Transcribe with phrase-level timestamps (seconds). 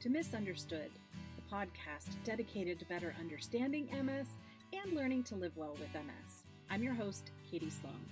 [0.00, 0.90] to Misunderstood,
[1.34, 4.28] the podcast dedicated to better understanding MS
[4.72, 6.44] and learning to live well with MS.
[6.70, 8.06] I'm your host, Katie Sloan.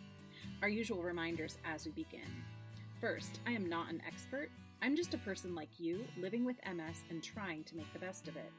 [0.63, 2.43] Our usual reminders as we begin.
[3.01, 4.51] First, I am not an expert.
[4.83, 8.27] I'm just a person like you living with MS and trying to make the best
[8.27, 8.51] of it.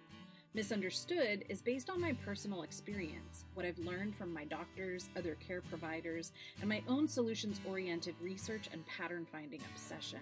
[0.54, 5.62] Misunderstood is based on my personal experience, what I've learned from my doctors, other care
[5.62, 6.31] providers,
[6.62, 10.22] and my own solutions oriented research and pattern finding obsession.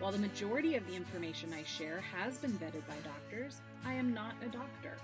[0.00, 4.14] While the majority of the information I share has been vetted by doctors, I am
[4.14, 4.96] not a doctor.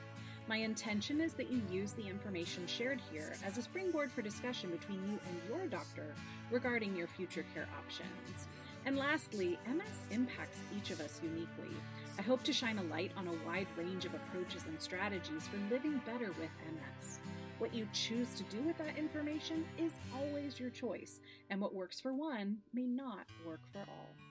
[0.48, 4.70] My intention is that you use the information shared here as a springboard for discussion
[4.70, 6.14] between you and your doctor
[6.50, 8.46] regarding your future care options.
[8.86, 11.76] And lastly, MS impacts each of us uniquely.
[12.18, 15.58] I hope to shine a light on a wide range of approaches and strategies for
[15.70, 17.18] living better with MS.
[17.58, 22.00] What you choose to do with that information is always your choice, and what works
[22.00, 24.25] for one may not work for all.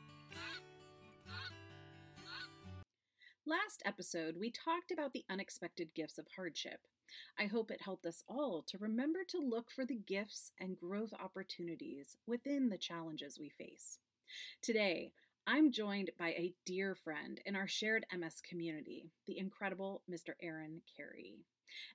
[3.47, 6.79] Last episode, we talked about the unexpected gifts of hardship.
[7.38, 11.13] I hope it helped us all to remember to look for the gifts and growth
[11.13, 13.99] opportunities within the challenges we face.
[14.63, 15.11] Today,
[15.45, 20.31] I'm joined by a dear friend in our shared MS community, the incredible Mr.
[20.41, 21.35] Aaron Carey.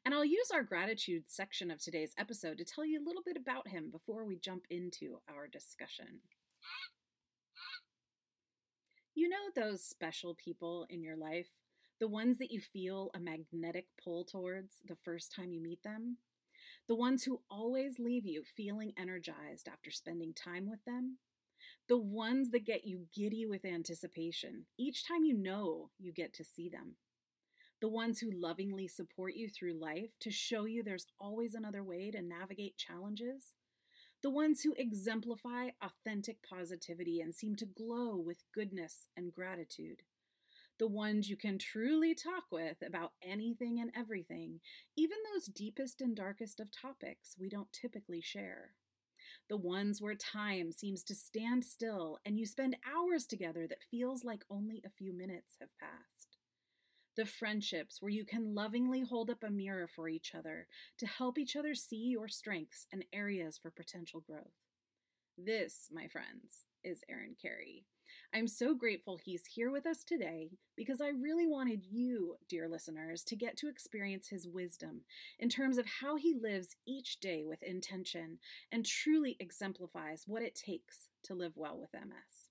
[0.04, 3.36] And I'll use our gratitude section of today's episode to tell you a little bit
[3.36, 6.20] about him before we jump into our discussion.
[9.14, 11.48] You know those special people in your life,
[11.98, 16.18] the ones that you feel a magnetic pull towards the first time you meet them?
[16.88, 21.18] The ones who always leave you feeling energized after spending time with them?
[21.88, 26.44] The ones that get you giddy with anticipation each time you know you get to
[26.44, 26.96] see them.
[27.80, 32.10] The ones who lovingly support you through life to show you there's always another way
[32.10, 33.54] to navigate challenges
[34.22, 40.02] the ones who exemplify authentic positivity and seem to glow with goodness and gratitude,
[40.78, 44.60] the ones you can truly talk with about anything and everything,
[44.96, 48.72] even those deepest and darkest of topics we don't typically share.
[49.48, 54.24] The ones where time seems to stand still and you spend hours together that feels
[54.24, 56.29] like only a few minutes have passed
[57.16, 60.66] the friendships where you can lovingly hold up a mirror for each other
[60.98, 64.54] to help each other see your strengths and areas for potential growth.
[65.36, 67.84] This, my friends, is Aaron Carey.
[68.32, 73.24] I'm so grateful he's here with us today because I really wanted you, dear listeners,
[73.24, 75.02] to get to experience his wisdom
[75.38, 78.38] in terms of how he lives each day with intention
[78.70, 82.49] and truly exemplifies what it takes to live well with MS.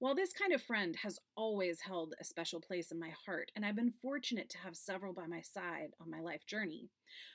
[0.00, 3.66] While this kind of friend has always held a special place in my heart, and
[3.66, 6.90] I've been fortunate to have several by my side on my life journey,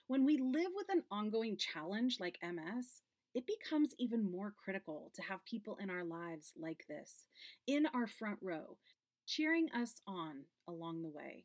[0.08, 3.02] when we live with an ongoing challenge like MS,
[3.36, 7.26] it becomes even more critical to have people in our lives like this,
[7.68, 8.78] in our front row,
[9.28, 11.44] cheering us on along the way.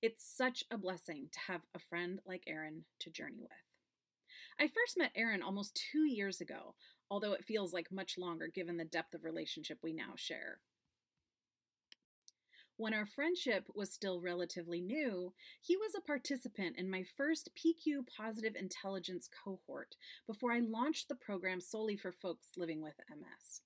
[0.00, 3.50] It's such a blessing to have a friend like Aaron to journey with.
[4.60, 6.74] I first met Aaron almost two years ago,
[7.10, 10.60] although it feels like much longer given the depth of relationship we now share.
[12.78, 18.06] When our friendship was still relatively new, he was a participant in my first PQ
[18.06, 19.96] Positive Intelligence cohort
[20.28, 23.62] before I launched the program solely for folks living with MS.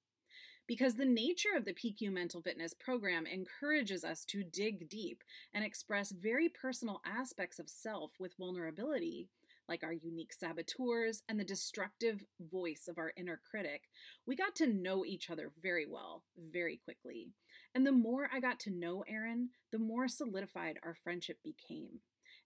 [0.67, 5.63] Because the nature of the PQ Mental Fitness program encourages us to dig deep and
[5.63, 9.29] express very personal aspects of self with vulnerability,
[9.69, 13.83] like our unique saboteurs and the destructive voice of our inner critic,
[14.27, 17.29] we got to know each other very well, very quickly.
[17.75, 22.01] And the more I got to know Aaron, the more solidified our friendship became.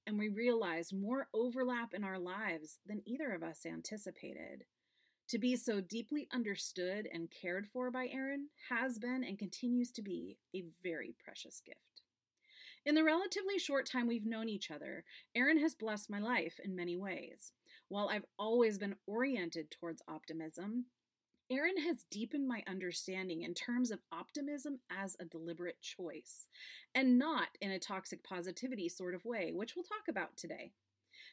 [0.07, 4.65] And we realized more overlap in our lives than either of us anticipated.
[5.31, 10.03] To be so deeply understood and cared for by Aaron has been and continues to
[10.03, 11.96] be a very precious gift.
[12.87, 15.03] In the relatively short time we've known each other,
[15.35, 17.51] Aaron has blessed my life in many ways.
[17.89, 20.85] While I've always been oriented towards optimism,
[21.51, 26.47] Aaron has deepened my understanding in terms of optimism as a deliberate choice,
[26.95, 30.71] and not in a toxic positivity sort of way, which we'll talk about today.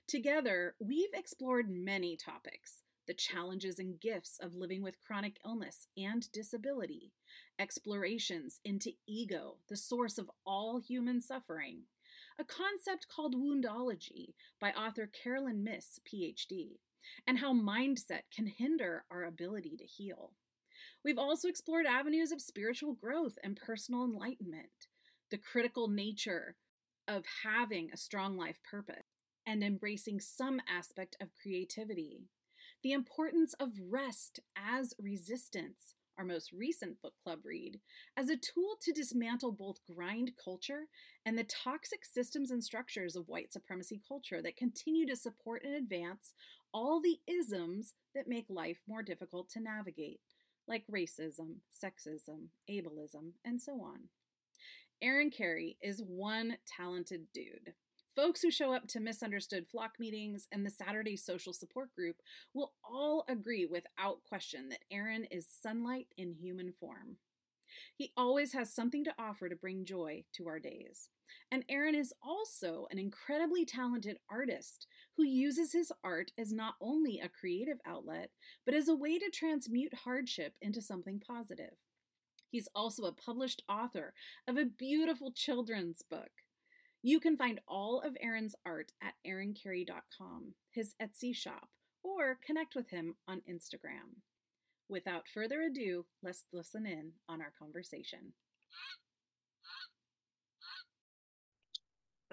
[0.07, 6.31] Together, we've explored many topics the challenges and gifts of living with chronic illness and
[6.31, 7.11] disability,
[7.59, 11.83] explorations into ego, the source of all human suffering,
[12.39, 16.79] a concept called woundology by author Caroline Myss, PhD,
[17.27, 20.31] and how mindset can hinder our ability to heal.
[21.03, 24.87] We've also explored avenues of spiritual growth and personal enlightenment,
[25.29, 26.55] the critical nature
[27.07, 29.03] of having a strong life purpose,
[29.45, 32.29] and embracing some aspect of creativity
[32.83, 37.79] the importance of rest as resistance, our most recent book club read,
[38.15, 40.83] as a tool to dismantle both grind culture
[41.25, 45.73] and the toxic systems and structures of white supremacy culture that continue to support and
[45.73, 46.33] advance
[46.73, 50.19] all the isms that make life more difficult to navigate,
[50.67, 54.09] like racism, sexism, ableism, and so on.
[55.01, 57.73] Aaron Carey is one talented dude.
[58.15, 62.17] Folks who show up to misunderstood flock meetings and the Saturday social support group
[62.53, 67.17] will all agree without question that Aaron is sunlight in human form.
[67.95, 71.09] He always has something to offer to bring joy to our days.
[71.51, 74.85] And Aaron is also an incredibly talented artist
[75.17, 78.29] who uses his art as not only a creative outlet,
[78.63, 81.73] but as a way to transmute hardship into something positive.
[82.51, 84.13] He's also a published author
[84.47, 86.42] of a beautiful children's book.
[87.05, 91.67] You can find all of Aaron's art at aaroncarey.com, his Etsy shop,
[92.01, 94.21] or connect with him on Instagram.
[94.87, 98.31] Without further ado, let's listen in on our conversation.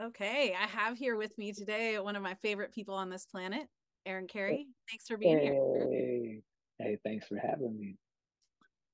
[0.00, 3.66] Okay, I have here with me today one of my favorite people on this planet,
[4.06, 4.68] Aaron Carey.
[4.88, 5.44] Thanks for being hey.
[5.46, 6.40] here.
[6.78, 7.96] Hey, thanks for having me.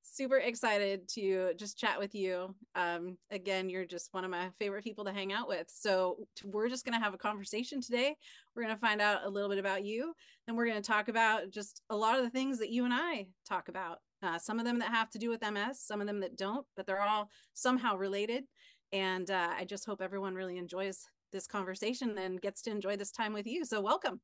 [0.09, 2.55] Super excited to just chat with you.
[2.75, 5.67] Um, again, you're just one of my favorite people to hang out with.
[5.69, 8.15] So, we're just going to have a conversation today.
[8.55, 10.15] We're going to find out a little bit about you,
[10.47, 12.95] and we're going to talk about just a lot of the things that you and
[12.95, 13.99] I talk about.
[14.23, 16.65] Uh, some of them that have to do with MS, some of them that don't,
[16.77, 18.45] but they're all somehow related.
[18.93, 23.11] And uh, I just hope everyone really enjoys this conversation and gets to enjoy this
[23.11, 23.65] time with you.
[23.65, 24.21] So, welcome.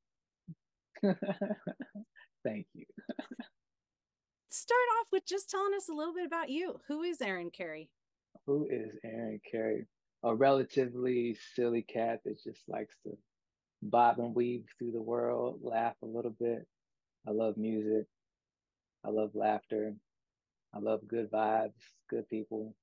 [2.44, 2.85] Thank you.
[4.52, 6.78] Start off with just telling us a little bit about you.
[6.87, 7.88] Who is Aaron Carey?
[8.46, 9.87] Who is Aaron Carey?
[10.25, 13.16] A relatively silly cat that just likes to
[13.81, 16.66] bob and weave through the world, laugh a little bit.
[17.26, 18.04] I love music.
[19.06, 19.94] I love laughter.
[20.75, 21.72] I love good vibes,
[22.10, 22.75] good people.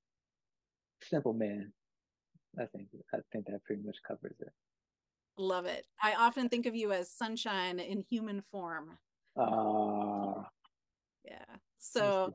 [1.04, 1.72] Simple man.
[2.60, 4.52] I think I think that pretty much covers it.
[5.38, 5.86] Love it.
[6.02, 8.98] I often think of you as sunshine in human form.
[9.38, 10.29] Uh.
[11.80, 12.34] So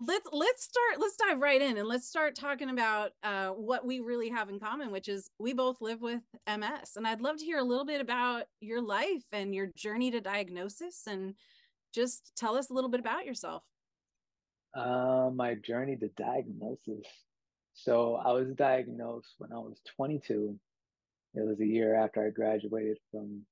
[0.00, 4.00] let's let's start let's dive right in and let's start talking about uh, what we
[4.00, 7.44] really have in common which is we both live with ms and i'd love to
[7.44, 11.34] hear a little bit about your life and your journey to diagnosis and
[11.92, 13.62] just tell us a little bit about yourself.
[14.74, 17.06] Uh, my journey to diagnosis.
[17.72, 20.58] So I was diagnosed when I was 22.
[21.34, 23.42] It was a year after I graduated from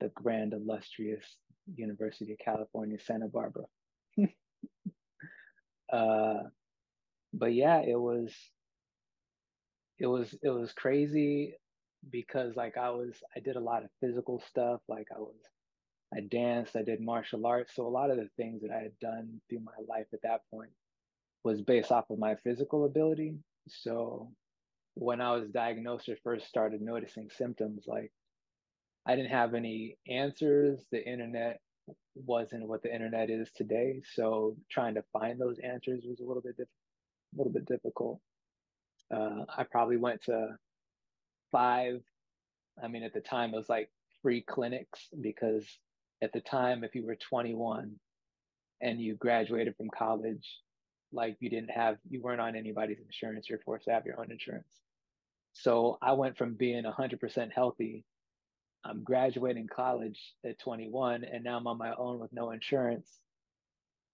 [0.00, 1.24] the grand illustrious
[1.74, 3.64] University of California, Santa Barbara.
[5.92, 6.42] uh,
[7.32, 8.32] but yeah, it was
[9.98, 11.54] it was it was crazy
[12.10, 14.80] because like I was I did a lot of physical stuff.
[14.88, 15.36] Like I was
[16.14, 17.74] I danced, I did martial arts.
[17.74, 20.42] So a lot of the things that I had done through my life at that
[20.50, 20.70] point
[21.44, 23.34] was based off of my physical ability.
[23.68, 24.30] So
[24.94, 28.12] when I was diagnosed or first started noticing symptoms, like
[29.06, 30.84] I didn't have any answers.
[30.90, 31.60] The internet
[32.14, 34.02] wasn't what the internet is today.
[34.14, 36.68] So trying to find those answers was a little bit diff-
[37.34, 38.20] a little bit difficult.
[39.14, 40.56] Uh, I probably went to
[41.52, 42.02] five.
[42.82, 43.90] I mean, at the time it was like
[44.22, 45.66] free clinics because
[46.22, 47.94] at the time, if you were 21
[48.80, 50.60] and you graduated from college,
[51.12, 54.30] like you didn't have you weren't on anybody's insurance you're forced to have your own
[54.30, 54.80] insurance
[55.52, 58.04] so i went from being 100% healthy
[58.88, 63.08] i'm graduating college at 21 and now i'm on my own with no insurance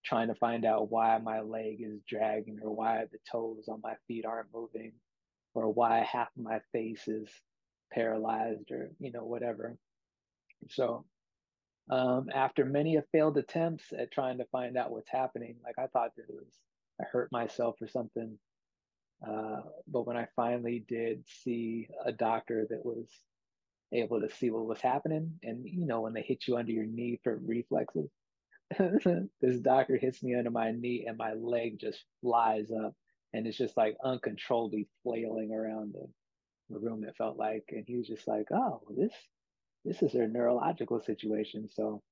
[0.05, 3.95] trying to find out why my leg is dragging or why the toes on my
[4.09, 4.93] feet aren't moving
[5.55, 7.29] or why half of my face is
[7.93, 9.77] paralyzed or you know whatever
[10.71, 11.05] so
[11.91, 16.11] um, after many failed attempts at trying to find out what's happening like i thought
[16.17, 16.59] that it was
[17.03, 18.39] I hurt myself or something.
[19.27, 23.07] Uh, but when I finally did see a doctor that was
[23.93, 26.87] able to see what was happening, and you know, when they hit you under your
[26.87, 28.11] knee for reflexes,
[29.41, 32.95] this doctor hits me under my knee and my leg just flies up
[33.33, 36.07] and it's just like uncontrollably flailing around the,
[36.71, 37.65] the room, it felt like.
[37.71, 39.13] And he was just like, oh, this
[39.85, 41.69] this is a neurological situation.
[41.73, 42.03] So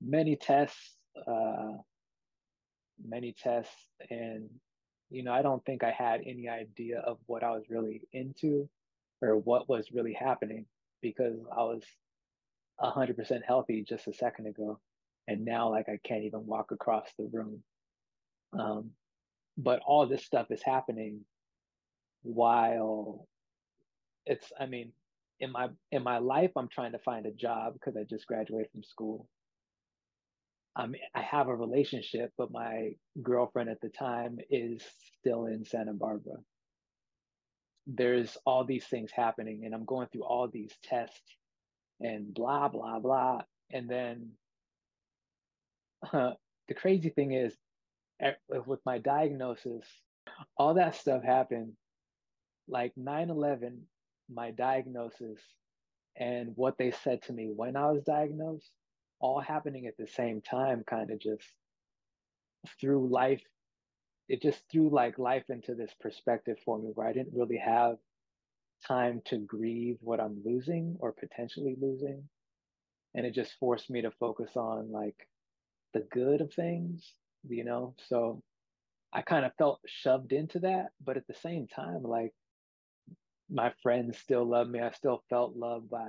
[0.00, 0.96] many tests,
[1.26, 1.72] uh,
[3.06, 3.74] many tests
[4.10, 4.48] and
[5.10, 8.68] you know i don't think i had any idea of what i was really into
[9.22, 10.66] or what was really happening
[11.02, 11.82] because i was
[12.80, 14.78] 100% healthy just a second ago.
[15.26, 17.62] And now like i can't even walk across the room.
[18.58, 18.90] Um,
[19.56, 21.20] but all this stuff is happening
[22.22, 23.26] while
[24.26, 24.92] it's i mean
[25.40, 28.70] in my in my life i'm trying to find a job because i just graduated
[28.72, 29.28] from school.
[30.76, 34.82] I'm I have a relationship, but my girlfriend at the time is
[35.18, 36.36] still in Santa Barbara.
[37.88, 41.36] There's all these things happening, and I'm going through all these tests
[42.00, 43.40] and blah blah blah.
[43.70, 44.32] And then
[46.12, 46.32] uh,
[46.68, 47.54] the crazy thing is,
[48.50, 49.84] with my diagnosis,
[50.56, 51.72] all that stuff happened.
[52.70, 53.80] Like 9 11,
[54.30, 55.40] my diagnosis,
[56.16, 58.70] and what they said to me when I was diagnosed
[59.20, 61.44] all happening at the same time kind of just
[62.80, 63.42] threw life
[64.28, 67.96] it just threw like life into this perspective for me where I didn't really have
[68.86, 72.28] time to grieve what I'm losing or potentially losing.
[73.14, 75.28] And it just forced me to focus on like
[75.94, 77.12] the good of things,
[77.48, 77.94] you know?
[78.08, 78.42] So
[79.12, 80.88] I kind of felt shoved into that.
[81.04, 82.34] But at the same time, like
[83.50, 84.80] my friends still love me.
[84.80, 86.08] I still felt loved by,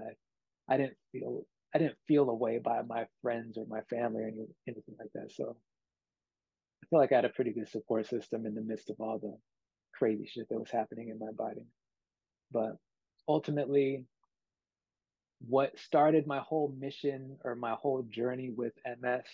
[0.68, 4.32] I didn't feel I didn't feel away by my friends or my family or
[4.68, 5.32] anything like that.
[5.32, 5.56] So
[6.90, 9.36] feel like I had a pretty good support system in the midst of all the
[9.98, 11.66] crazy shit that was happening in my body.
[12.52, 12.78] But
[13.28, 14.06] ultimately,
[15.48, 19.26] what started my whole mission or my whole journey with MS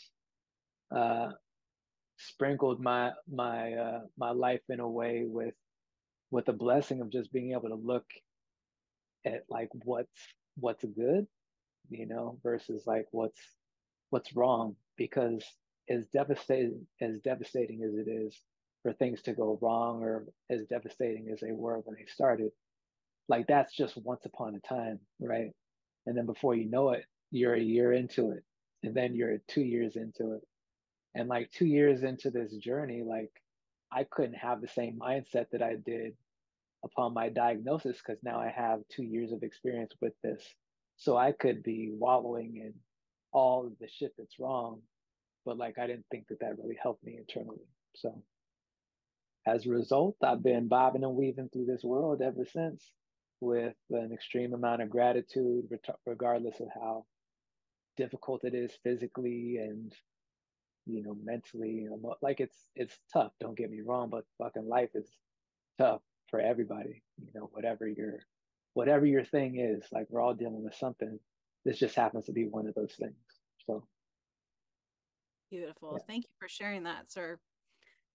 [0.95, 1.31] uh,
[2.17, 5.55] sprinkled my my uh, my life in a way with
[6.31, 8.05] with the blessing of just being able to look
[9.25, 10.09] at like what's
[10.57, 11.27] what's good
[11.89, 13.39] you know, versus like what's
[14.09, 15.43] what's wrong because
[15.89, 18.39] as devastating as devastating as it is
[18.83, 22.51] for things to go wrong or as devastating as they were when they started,
[23.27, 25.51] like that's just once upon a time, right?
[26.05, 28.43] And then before you know it, you're a year into it.
[28.83, 30.41] And then you're two years into it.
[31.15, 33.31] And like two years into this journey, like
[33.91, 36.13] I couldn't have the same mindset that I did
[36.83, 40.43] upon my diagnosis because now I have two years of experience with this
[40.97, 42.73] so I could be wallowing in
[43.31, 44.81] all the shit that's wrong,
[45.45, 47.65] but like I didn't think that that really helped me internally.
[47.95, 48.23] So
[49.47, 52.91] as a result, I've been bobbing and weaving through this world ever since
[53.41, 55.65] with an extreme amount of gratitude,
[56.05, 57.05] regardless of how
[57.97, 59.93] difficult it is physically and
[60.85, 61.87] you know mentally.
[62.21, 63.31] Like it's it's tough.
[63.39, 65.09] Don't get me wrong, but fucking life is
[65.79, 67.03] tough for everybody.
[67.19, 68.19] You know, whatever your
[68.73, 71.19] whatever your thing is, like we're all dealing with something.
[71.65, 73.15] This just happens to be one of those things.
[75.49, 75.93] Beautiful.
[75.93, 76.05] Yeah.
[76.07, 77.37] Thank you for sharing that, sir.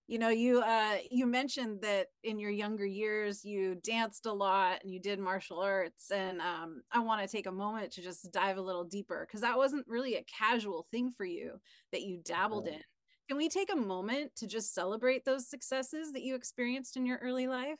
[0.06, 4.80] You know, you uh you mentioned that in your younger years you danced a lot
[4.82, 8.32] and you did martial arts and um I want to take a moment to just
[8.32, 11.60] dive a little deeper because that wasn't really a casual thing for you
[11.92, 12.80] that you dabbled in.
[13.28, 17.18] Can we take a moment to just celebrate those successes that you experienced in your
[17.18, 17.78] early life?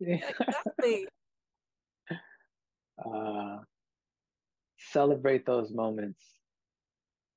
[0.00, 1.06] exactly.
[3.04, 3.58] uh,
[4.78, 6.22] celebrate those moments.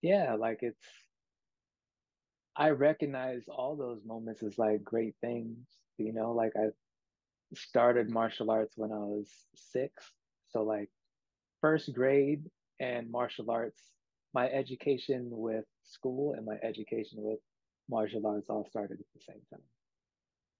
[0.05, 0.85] Yeah, like it's.
[2.55, 5.57] I recognize all those moments as like great things.
[5.97, 6.67] You know, like I
[7.55, 10.11] started martial arts when I was six.
[10.49, 10.89] So like
[11.61, 12.45] first grade
[12.79, 13.81] and martial arts,
[14.33, 17.39] my education with school and my education with
[17.89, 19.63] martial arts all started at the same time.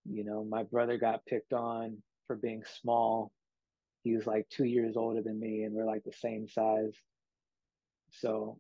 [0.06, 3.32] You know, my brother got picked on for being small.
[4.04, 6.96] He was like two years older than me, and we're like the same size.
[8.12, 8.60] So,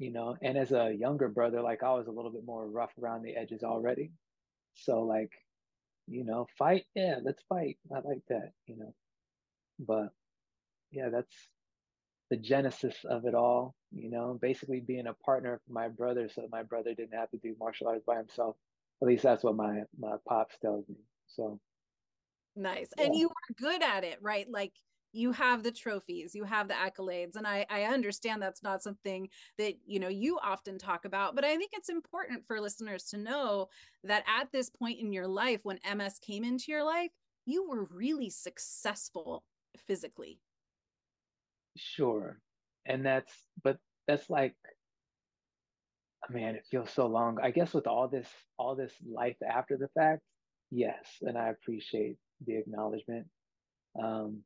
[0.00, 2.92] you know, and as a younger brother, like I was a little bit more rough
[3.00, 4.10] around the edges already.
[4.74, 5.30] So, like,
[6.08, 7.76] you know, fight, yeah, let's fight.
[7.94, 8.94] I like that, you know.
[9.78, 10.08] But
[10.90, 11.34] yeah, that's
[12.30, 16.48] the genesis of it all, you know, basically being a partner for my brother so
[16.50, 18.56] my brother didn't have to do martial arts by himself.
[19.02, 20.96] At least that's what my my pops tells me.
[21.26, 21.60] So
[22.56, 23.04] nice, yeah.
[23.04, 24.46] and you were good at it, right?
[24.50, 24.72] Like
[25.12, 29.28] you have the trophies you have the accolades and I, I understand that's not something
[29.58, 33.16] that you know you often talk about but i think it's important for listeners to
[33.16, 33.68] know
[34.04, 37.10] that at this point in your life when ms came into your life
[37.46, 39.44] you were really successful
[39.86, 40.40] physically
[41.76, 42.38] sure
[42.86, 44.54] and that's but that's like
[46.28, 47.38] man, it feels so long.
[47.42, 50.22] I guess with all this, all this life after the fact,
[50.70, 53.26] yes, and I appreciate the acknowledgement.
[54.00, 54.42] Um,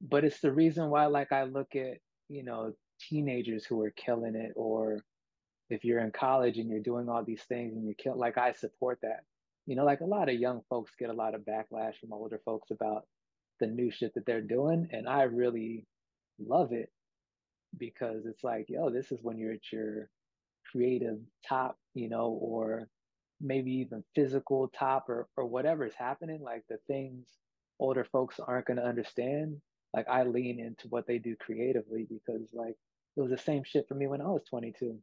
[0.00, 1.98] but it's the reason why, like, I look at
[2.28, 5.04] you know teenagers who are killing it, or
[5.70, 8.52] if you're in college and you're doing all these things and you're killing, like, I
[8.52, 9.24] support that.
[9.66, 12.40] You know, like a lot of young folks get a lot of backlash from older
[12.44, 13.04] folks about
[13.58, 15.86] the new shit that they're doing, and I really
[16.38, 16.90] love it
[17.78, 20.08] because it's like, yo, this is when you're at your
[20.70, 22.88] creative top, you know, or
[23.40, 27.26] maybe even physical top or, or whatever is happening, like the things
[27.78, 29.60] older folks aren't going to understand.
[29.94, 32.76] Like I lean into what they do creatively because like
[33.16, 34.98] it was the same shit for me when I was 22.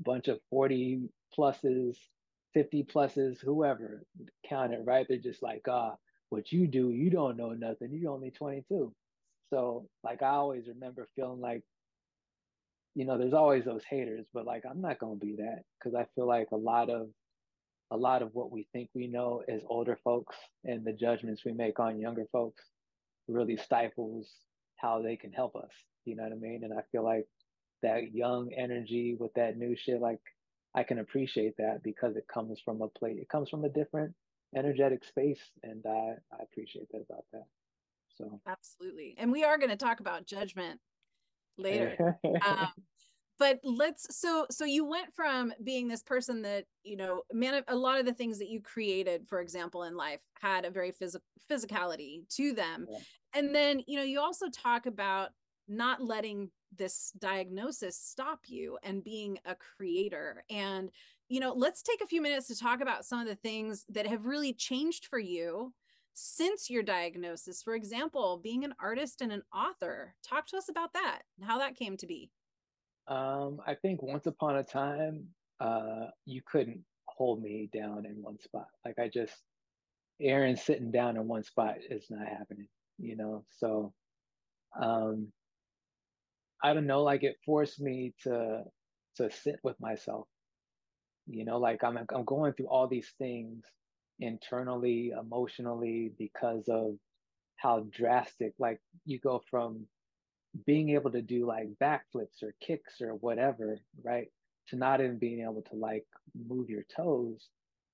[0.00, 1.96] Bunch of 40 pluses,
[2.54, 4.04] 50 pluses, whoever
[4.48, 5.06] count it, right?
[5.08, 5.94] They're just like, ah,
[6.28, 7.90] what you do, you don't know nothing.
[7.92, 8.92] You're only 22.
[9.50, 11.62] So like I always remember feeling like,
[12.94, 16.06] you know, there's always those haters, but like I'm not gonna be that because I
[16.14, 17.08] feel like a lot of
[17.90, 21.52] a lot of what we think we know as older folks and the judgments we
[21.52, 22.64] make on younger folks
[23.28, 24.28] really stifles
[24.76, 25.70] how they can help us.
[26.04, 26.62] You know what I mean?
[26.64, 27.26] And I feel like
[27.82, 30.20] that young energy with that new shit, like
[30.74, 33.18] I can appreciate that because it comes from a plate.
[33.18, 34.14] it comes from a different
[34.56, 35.40] energetic space.
[35.62, 37.46] And I, I appreciate that about that.
[38.16, 39.14] So absolutely.
[39.18, 40.80] And we are going to talk about judgment
[41.56, 42.18] later.
[42.46, 42.68] um,
[43.38, 47.76] but let's so so you went from being this person that you know man a
[47.76, 51.24] lot of the things that you created for example in life had a very physical
[51.50, 52.86] physicality to them.
[52.90, 52.98] Yeah.
[53.34, 55.30] and then you know you also talk about
[55.68, 60.44] not letting this diagnosis stop you and being a creator.
[60.50, 60.90] And
[61.28, 64.06] you know let's take a few minutes to talk about some of the things that
[64.06, 65.72] have really changed for you
[66.14, 67.62] since your diagnosis.
[67.62, 71.58] For example being an artist and an author talk to us about that and how
[71.58, 72.30] that came to be
[73.08, 75.28] um, I think once upon a time,
[75.60, 78.68] uh, you couldn't hold me down in one spot.
[78.84, 79.34] Like I just,
[80.20, 83.44] Aaron sitting down in one spot is not happening, you know?
[83.58, 83.92] So,
[84.80, 85.28] um,
[86.62, 88.64] I don't know, like it forced me to,
[89.16, 90.26] to sit with myself,
[91.26, 93.64] you know, like I'm, I'm going through all these things
[94.20, 96.96] internally, emotionally, because of
[97.56, 99.86] how drastic, like you go from
[100.66, 104.28] being able to do like backflips or kicks or whatever, right?
[104.68, 106.06] To not even being able to like
[106.48, 107.48] move your toes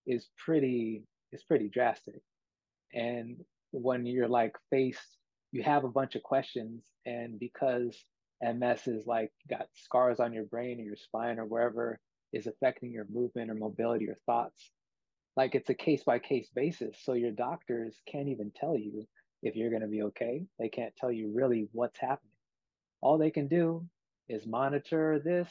[0.06, 2.20] is pretty is pretty drastic.
[2.92, 3.36] And
[3.72, 5.18] when you're like faced,
[5.52, 7.96] you have a bunch of questions, and because
[8.42, 11.98] MS is like got scars on your brain or your spine or wherever
[12.32, 14.70] is affecting your movement or mobility or thoughts,
[15.36, 16.96] like it's a case by case basis.
[17.02, 19.06] So your doctors can't even tell you
[19.42, 20.44] if you're going to be okay.
[20.58, 22.33] They can't tell you really what's happening
[23.04, 23.86] all they can do
[24.30, 25.48] is monitor this,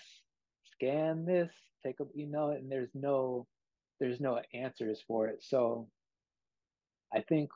[0.73, 1.51] scan this,
[1.85, 3.45] take a, you know, and there's no,
[3.99, 5.43] there's no answers for it.
[5.43, 5.87] So
[7.13, 7.51] I think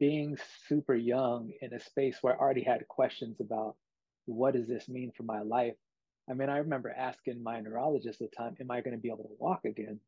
[0.00, 3.76] being super young in a space where I already had questions about
[4.24, 5.76] what does this mean for my life?
[6.30, 9.08] I mean, I remember asking my neurologist at the time, am I going to be
[9.08, 10.00] able to walk again?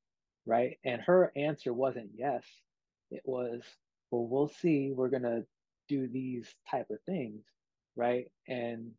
[0.46, 0.78] Right.
[0.82, 2.42] And her answer wasn't yes.
[3.10, 3.62] It was,
[4.10, 4.92] well, we'll see.
[4.94, 5.44] We're going to
[5.88, 7.44] do these type of things.
[7.96, 8.30] Right.
[8.48, 8.92] And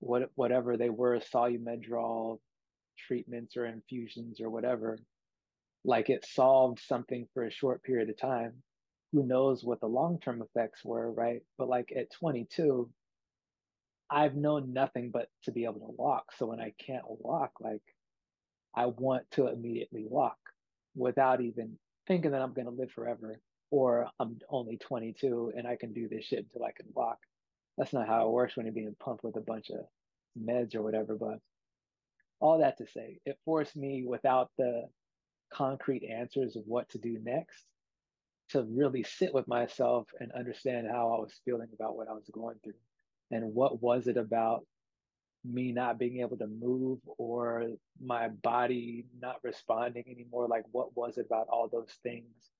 [0.00, 2.38] what whatever they were, Solu-Medrol
[3.06, 4.98] treatments or infusions or whatever,
[5.84, 8.62] like it solved something for a short period of time.
[9.12, 11.42] Who knows what the long term effects were, right?
[11.58, 12.90] But like at 22,
[14.10, 16.32] I've known nothing but to be able to walk.
[16.36, 17.82] So when I can't walk, like
[18.74, 20.38] I want to immediately walk
[20.94, 25.76] without even thinking that I'm going to live forever or I'm only 22 and I
[25.76, 27.18] can do this shit until I can walk
[27.76, 29.80] that's not how it works when you're being pumped with a bunch of
[30.40, 31.14] meds or whatever.
[31.14, 31.40] But
[32.40, 34.88] all that to say, it forced me without the
[35.52, 37.64] concrete answers of what to do next
[38.50, 42.28] to really sit with myself and understand how I was feeling about what I was
[42.32, 42.74] going through
[43.30, 44.64] and what was it about
[45.44, 47.66] me not being able to move or
[48.02, 52.50] my body not responding anymore like what was it about all those things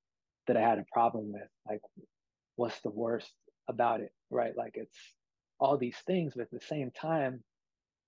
[0.47, 1.81] that I had a problem with like
[2.55, 3.33] what's the worst
[3.69, 4.57] about it, right?
[4.57, 4.97] Like it's
[5.59, 7.43] all these things, but at the same time,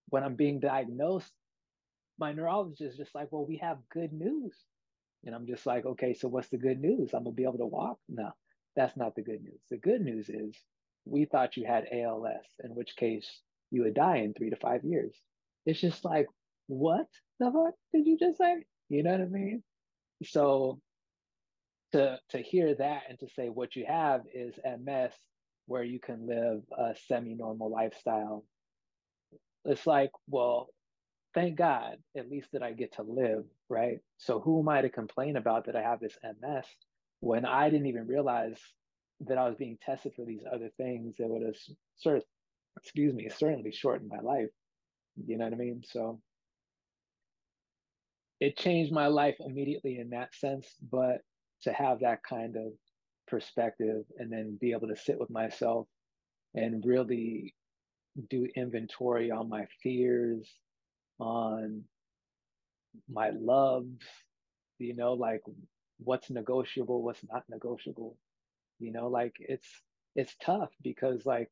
[0.08, 1.32] when I'm being diagnosed,
[2.18, 4.54] my neurologist is just like, well, we have good news.
[5.24, 7.10] And I'm just like, okay, so what's the good news?
[7.12, 7.98] I'm gonna be able to walk?
[8.08, 8.30] No,
[8.76, 9.60] that's not the good news.
[9.70, 10.54] The good news is
[11.04, 13.28] we thought you had ALS, in which case
[13.70, 15.14] you would die in three to five years.
[15.66, 16.26] It's just like,
[16.66, 17.06] what
[17.40, 18.64] the fuck did you just say?
[18.88, 19.62] You know what I mean?
[20.24, 20.80] So
[21.92, 25.12] to to hear that and to say what you have is MS
[25.68, 28.44] where you can live a semi-normal lifestyle.
[29.64, 30.68] It's like well
[31.34, 33.98] thank god at least that i get to live right?
[34.16, 36.64] So who am i to complain about that i have this ms
[37.20, 38.58] when i didn't even realize
[39.20, 41.56] that i was being tested for these other things that would have
[41.96, 42.24] sort of
[42.80, 44.48] excuse me certainly shortened my life.
[45.26, 45.82] You know what i mean?
[45.84, 46.20] So
[48.40, 51.18] it changed my life immediately in that sense but
[51.62, 52.72] to have that kind of
[53.28, 55.86] perspective and then be able to sit with myself
[56.54, 57.54] and really
[58.30, 60.48] do inventory on my fears,
[61.20, 61.84] on
[63.10, 64.04] my loves,
[64.78, 65.42] you know, like
[65.98, 68.16] what's negotiable, what's not negotiable.
[68.78, 69.68] You know, like it's
[70.14, 71.50] it's tough because like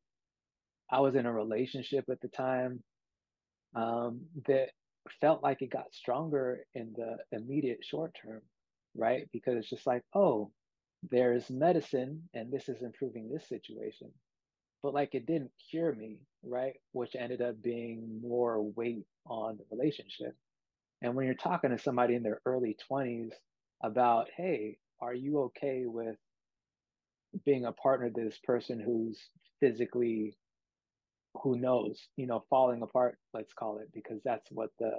[0.90, 2.82] I was in a relationship at the time
[3.74, 4.70] um, that
[5.20, 8.42] felt like it got stronger in the immediate short term,
[8.96, 9.28] right?
[9.32, 10.50] Because it's just like, oh,
[11.10, 14.10] there's medicine and this is improving this situation.
[14.82, 16.74] But like it didn't cure me, right?
[16.92, 20.34] Which ended up being more weight on the relationship.
[21.02, 23.30] And when you're talking to somebody in their early 20s
[23.82, 26.16] about, hey, are you okay with
[27.44, 29.18] being a partner to this person who's
[29.60, 30.36] physically
[31.42, 34.90] who knows you know falling apart let's call it because that's what the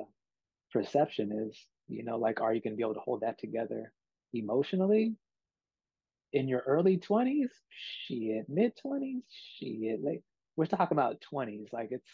[0.72, 3.92] perception is you know like are you going to be able to hold that together
[4.34, 5.16] emotionally
[6.34, 10.22] in your early 20s shit mid 20s shit like
[10.56, 12.10] we're talking about 20s like it's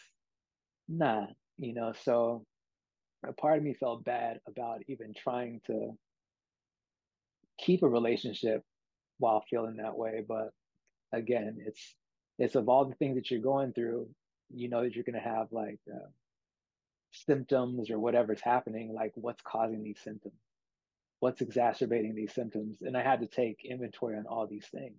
[0.87, 1.25] nah
[1.57, 2.45] you know so
[3.27, 5.91] a part of me felt bad about even trying to
[7.57, 8.63] keep a relationship
[9.19, 10.51] while feeling that way but
[11.13, 11.95] again it's
[12.39, 14.07] it's of all the things that you're going through,
[14.53, 16.09] you know that you're going to have like uh,
[17.11, 20.35] symptoms or whatever's happening, like what's causing these symptoms,
[21.23, 22.79] what's exacerbating these symptoms.
[22.81, 24.97] And I had to take inventory on all these things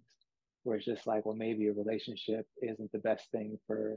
[0.62, 3.96] where it's just like, well, maybe a relationship isn't the best thing for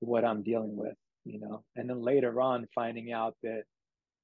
[0.00, 1.64] what I'm dealing with, you know?
[1.76, 3.62] And then later on, finding out that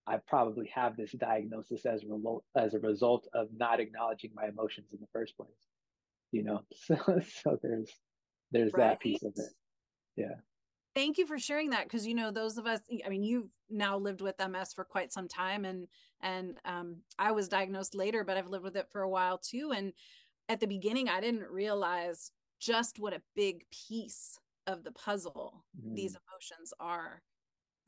[0.06, 4.48] I probably have this diagnosis as a, result, as a result of not acknowledging my
[4.48, 5.48] emotions in the first place,
[6.32, 6.60] you know?
[6.84, 6.96] So,
[7.42, 7.90] so there's,
[8.52, 8.90] there's right.
[8.90, 9.54] that piece of it
[10.16, 10.34] yeah
[10.96, 13.96] thank you for sharing that because you know those of us i mean you've now
[13.96, 15.86] lived with ms for quite some time and
[16.22, 19.72] and um, i was diagnosed later but i've lived with it for a while too
[19.76, 19.92] and
[20.48, 25.94] at the beginning i didn't realize just what a big piece of the puzzle mm.
[25.94, 27.22] these emotions are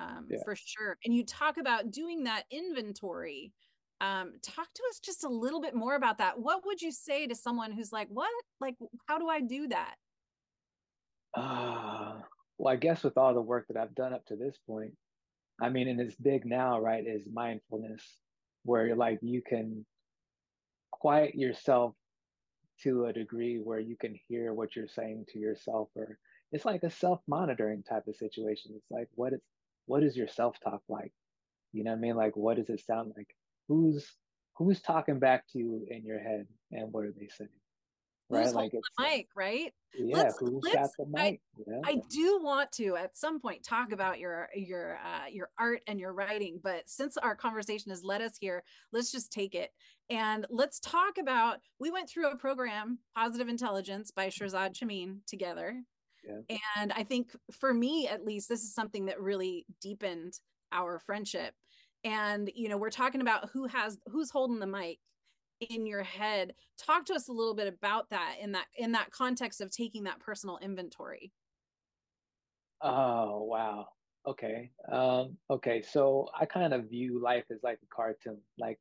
[0.00, 0.38] um, yeah.
[0.44, 3.52] for sure and you talk about doing that inventory
[4.00, 7.26] um, talk to us just a little bit more about that what would you say
[7.26, 8.28] to someone who's like what
[8.60, 8.74] like
[9.06, 9.94] how do i do that
[11.34, 12.12] uh,
[12.58, 14.92] well, I guess with all the work that I've done up to this point,
[15.60, 17.04] I mean, and it's big now, right?
[17.06, 18.02] Is mindfulness,
[18.64, 19.86] where you're like you can
[20.90, 21.94] quiet yourself
[22.82, 26.18] to a degree where you can hear what you're saying to yourself, or
[26.52, 28.72] it's like a self-monitoring type of situation.
[28.76, 29.40] It's like what is
[29.86, 31.12] what is your self-talk like?
[31.72, 32.16] You know what I mean?
[32.16, 33.28] Like what does it sound like?
[33.68, 34.06] Who's
[34.56, 37.50] who's talking back to you in your head, and what are they saying?
[38.30, 38.44] Right?
[38.44, 39.72] Who's like the mic, right?
[39.94, 41.40] Yeah, let's, who's let's, got the mic?
[41.56, 41.80] I, yeah.
[41.84, 45.98] I do want to at some point talk about your your uh, your art and
[45.98, 48.62] your writing, but since our conversation has led us here,
[48.92, 49.70] let's just take it
[50.10, 51.58] and let's talk about.
[51.80, 55.82] We went through a program, Positive Intelligence by Shirzad Chamine, together.
[56.26, 56.56] Yeah.
[56.76, 60.34] And I think for me, at least, this is something that really deepened
[60.72, 61.54] our friendship.
[62.04, 64.98] And you know, we're talking about who has who's holding the mic
[65.60, 66.54] in your head.
[66.76, 70.04] Talk to us a little bit about that in that in that context of taking
[70.04, 71.32] that personal inventory.
[72.80, 73.88] Oh wow.
[74.26, 74.70] Okay.
[74.90, 78.78] Um okay so i kind of view life as like a cartoon like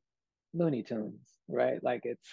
[0.54, 1.82] looney tunes right?
[1.82, 2.28] Like it's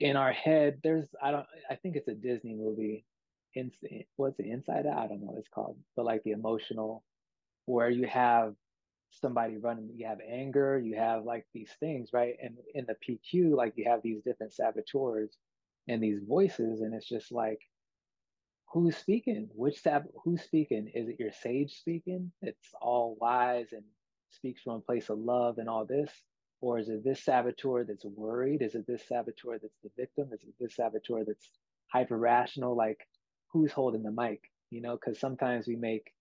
[0.00, 3.04] in our head there's i don't i think it's a disney movie
[3.54, 3.72] in
[4.16, 4.96] what's it inside out?
[4.98, 7.04] I don't know what it's called but like the emotional
[7.66, 8.54] where you have
[9.10, 12.34] somebody running you have anger you have like these things right?
[12.42, 15.36] And in the pq like you have these different saboteurs
[15.88, 17.60] and these voices and it's just like
[18.72, 19.48] who's speaking?
[19.54, 20.90] Which sab who's speaking?
[20.94, 23.84] Is it your sage speaking it's all wise and
[24.30, 26.10] speaks from a place of love and all this?
[26.60, 28.62] Or is it this saboteur that's worried?
[28.62, 30.30] Is it this saboteur that's the victim?
[30.32, 31.50] Is it this saboteur that's
[31.92, 32.98] hyper rational like
[33.52, 34.40] who's holding the mic?
[34.70, 36.12] You know because sometimes we make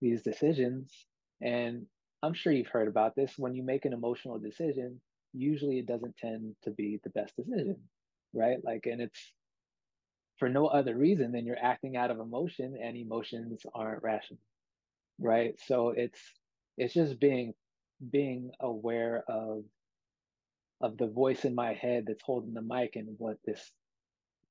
[0.00, 1.06] these decisions
[1.40, 1.86] and
[2.22, 3.34] I'm sure you've heard about this.
[3.36, 5.00] When you make an emotional decision,
[5.32, 7.76] usually it doesn't tend to be the best decision,
[8.32, 8.58] right?
[8.62, 9.32] Like, and it's
[10.38, 14.40] for no other reason than you're acting out of emotion, and emotions aren't rational,
[15.18, 15.54] right?
[15.66, 16.20] So it's
[16.78, 17.54] it's just being
[18.10, 19.64] being aware of
[20.80, 23.72] of the voice in my head that's holding the mic and what this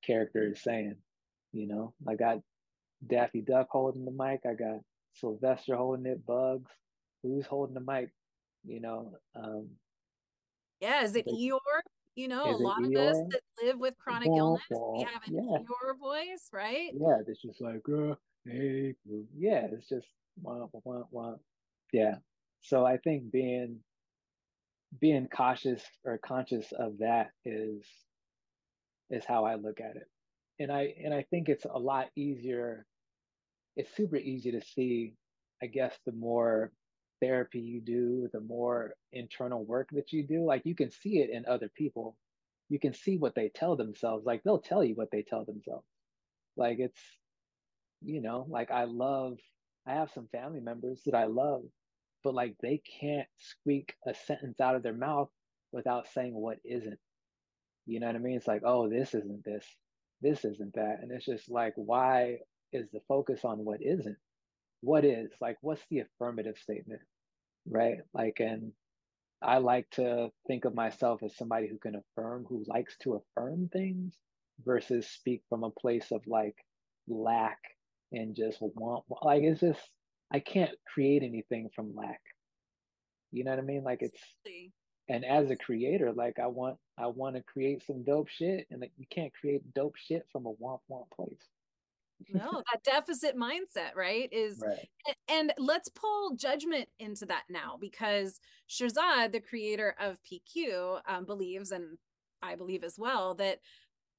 [0.06, 0.96] character is saying.
[1.54, 2.40] You know, I got
[3.06, 4.42] Daffy Duck holding the mic.
[4.46, 4.80] I got
[5.16, 6.72] Sylvester holding it, Bugs
[7.24, 8.12] who's holding the mic,
[8.66, 9.14] you know.
[9.36, 9.70] Um,
[10.80, 11.82] yeah, is it but, Eeyore?
[12.16, 15.60] You know, a lot of us that live with chronic illness, we have an yeah.
[15.60, 16.92] Eeyore voice, right?
[16.94, 18.96] Yeah, it's just like, uh, hey,
[19.38, 20.08] yeah, it's just
[20.42, 21.36] wah, wah, wah.
[21.94, 22.16] yeah.
[22.62, 23.80] So I think being
[25.00, 27.86] being cautious or conscious of that is
[29.10, 30.08] is how I look at it.
[30.60, 32.86] And I and I think it's a lot easier.
[33.78, 35.14] It's super easy to see,
[35.64, 36.72] I guess, the more
[37.22, 41.30] therapy you do, the more internal work that you do, like you can see it
[41.30, 42.18] in other people.
[42.70, 44.26] You can see what they tell themselves.
[44.26, 45.86] Like they'll tell you what they tell themselves.
[46.58, 47.02] Like it's,
[48.02, 49.38] you know, like I love
[49.86, 51.64] I have some family members that I love,
[52.24, 55.30] but like they can't squeak a sentence out of their mouth
[55.72, 57.00] without saying what isn't.
[57.88, 58.38] You know what I mean?
[58.38, 59.66] It's like, oh, this isn't this,
[60.22, 61.00] this isn't that.
[61.02, 62.40] And it's just like, why
[62.72, 64.18] is the focus on what isn't?
[64.82, 65.32] What is?
[65.42, 67.02] Like, what's the affirmative statement?
[67.68, 68.00] Right?
[68.14, 68.74] Like, and
[69.42, 73.70] I like to think of myself as somebody who can affirm, who likes to affirm
[73.72, 74.16] things
[74.64, 76.56] versus speak from a place of like
[77.08, 77.60] lack
[78.12, 79.82] and just want, like, it's just,
[80.32, 82.22] I can't create anything from lack.
[83.32, 83.84] You know what I mean?
[83.84, 84.22] Like, it's,
[85.10, 88.82] and as a creator, like, I want, I want to create some dope shit, and
[88.82, 91.48] like, you can't create dope shit from a want want place
[92.30, 94.88] no that deficit mindset right is right.
[95.30, 101.72] and let's pull judgment into that now because shirzad the creator of pq um, believes
[101.72, 101.98] and
[102.42, 103.60] i believe as well that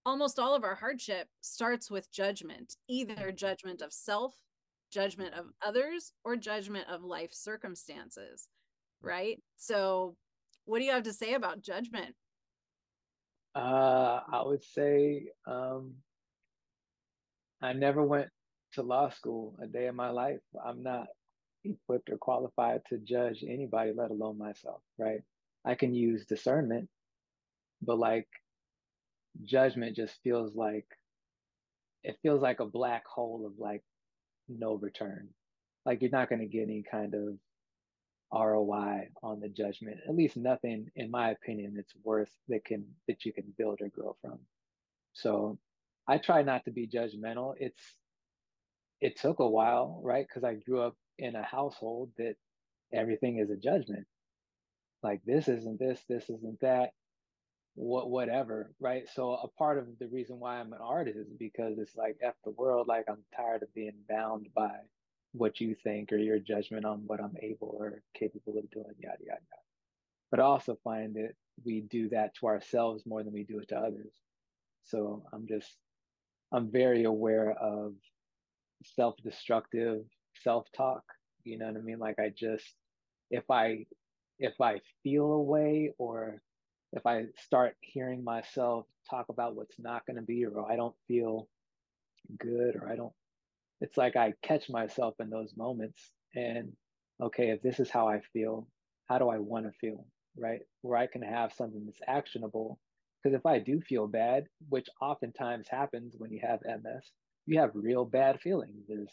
[0.04, 4.34] almost all of our hardship starts with judgment either judgment of self
[4.90, 8.48] judgment of others or judgment of life circumstances
[9.02, 9.38] right?
[9.56, 10.16] So
[10.64, 12.14] what do you have to say about judgment?
[13.54, 15.92] Uh i would say um
[17.62, 18.28] I never went
[18.72, 20.40] to law school a day in my life.
[20.64, 21.06] I'm not
[21.64, 25.20] equipped or qualified to judge anybody, let alone myself, right?
[25.64, 26.88] I can use discernment,
[27.80, 28.28] but like
[29.44, 30.86] judgment just feels like
[32.02, 33.82] it feels like a black hole of like
[34.48, 35.28] no return.
[35.86, 37.38] Like you're not going to get any kind of
[38.32, 39.98] ROI on the judgment.
[40.08, 43.88] At least nothing, in my opinion, that's worth that can that you can build or
[43.88, 44.38] grow from.
[45.12, 45.58] So
[46.08, 47.54] I try not to be judgmental.
[47.58, 47.80] It's
[49.00, 50.26] it took a while, right?
[50.26, 52.36] Because I grew up in a household that
[52.92, 54.06] everything is a judgment.
[55.02, 56.90] Like this isn't this, this isn't that,
[57.74, 59.08] what whatever, right?
[59.12, 62.34] So a part of the reason why I'm an artist is because it's like F
[62.44, 64.70] the world, like I'm tired of being bound by
[65.32, 69.16] what you think or your judgment on what I'm able or capable of doing, yada
[69.20, 69.62] yada yada.
[70.30, 71.32] But I also find that
[71.64, 74.12] we do that to ourselves more than we do it to others.
[74.84, 75.74] So I'm just
[76.52, 77.94] I'm very aware of
[78.96, 80.04] self-destructive
[80.42, 81.02] self-talk.
[81.44, 81.98] You know what I mean?
[81.98, 82.74] Like I just
[83.30, 83.86] if I
[84.38, 86.42] if I feel a way or
[86.92, 90.94] if I start hearing myself talk about what's not going to be or I don't
[91.08, 91.48] feel
[92.38, 93.12] good or I don't
[93.80, 96.72] it's like I catch myself in those moments and
[97.20, 98.66] okay, if this is how I feel,
[99.08, 100.06] how do I want to feel?
[100.36, 100.60] Right?
[100.82, 102.78] Where I can have something that's actionable
[103.22, 107.10] because if I do feel bad, which oftentimes happens when you have MS,
[107.46, 108.84] you have real bad feelings.
[108.88, 109.12] There's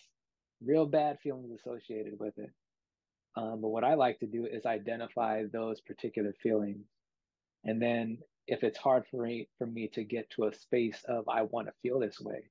[0.64, 2.52] real bad feelings associated with it.
[3.36, 6.88] Um, but what I like to do is identify those particular feelings.
[7.64, 8.18] And then
[8.48, 11.68] if it's hard for me for me to get to a space of I want
[11.68, 12.50] to feel this way,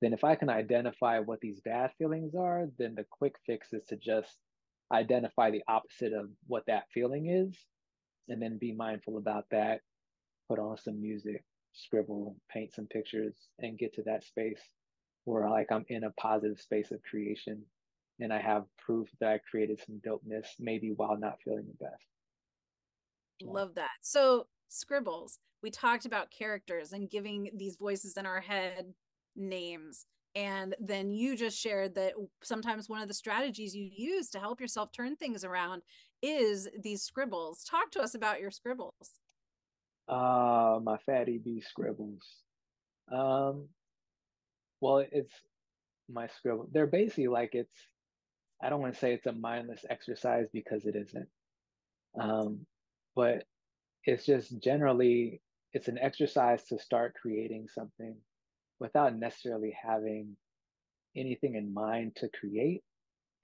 [0.00, 3.84] then if I can identify what these bad feelings are, then the quick fix is
[3.88, 4.38] to just
[4.92, 7.56] identify the opposite of what that feeling is
[8.28, 9.80] and then be mindful about that
[10.48, 14.60] put on some music, scribble, paint some pictures, and get to that space
[15.24, 17.62] where like I'm in a positive space of creation
[18.20, 22.04] and I have proof that I created some dopeness, maybe while not feeling the best.
[23.42, 23.90] Love that.
[24.02, 28.92] So scribbles, we talked about characters and giving these voices in our head
[29.34, 30.06] names.
[30.36, 34.60] And then you just shared that sometimes one of the strategies you use to help
[34.60, 35.82] yourself turn things around
[36.22, 37.64] is these scribbles.
[37.64, 39.20] Talk to us about your scribbles.
[40.08, 42.22] Uh, my Phatty B scribbles.
[43.10, 43.68] Um,
[44.80, 45.32] well, it's
[46.10, 46.68] my scribble.
[46.72, 47.74] They're basically like it's.
[48.62, 51.28] I don't want to say it's a mindless exercise because it isn't.
[52.18, 52.66] Um,
[53.16, 53.44] but
[54.04, 55.40] it's just generally
[55.72, 58.16] it's an exercise to start creating something
[58.80, 60.36] without necessarily having
[61.16, 62.82] anything in mind to create.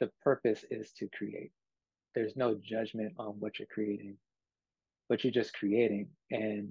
[0.00, 1.52] The purpose is to create.
[2.14, 4.16] There's no judgment on what you're creating
[5.10, 6.70] but you're just creating and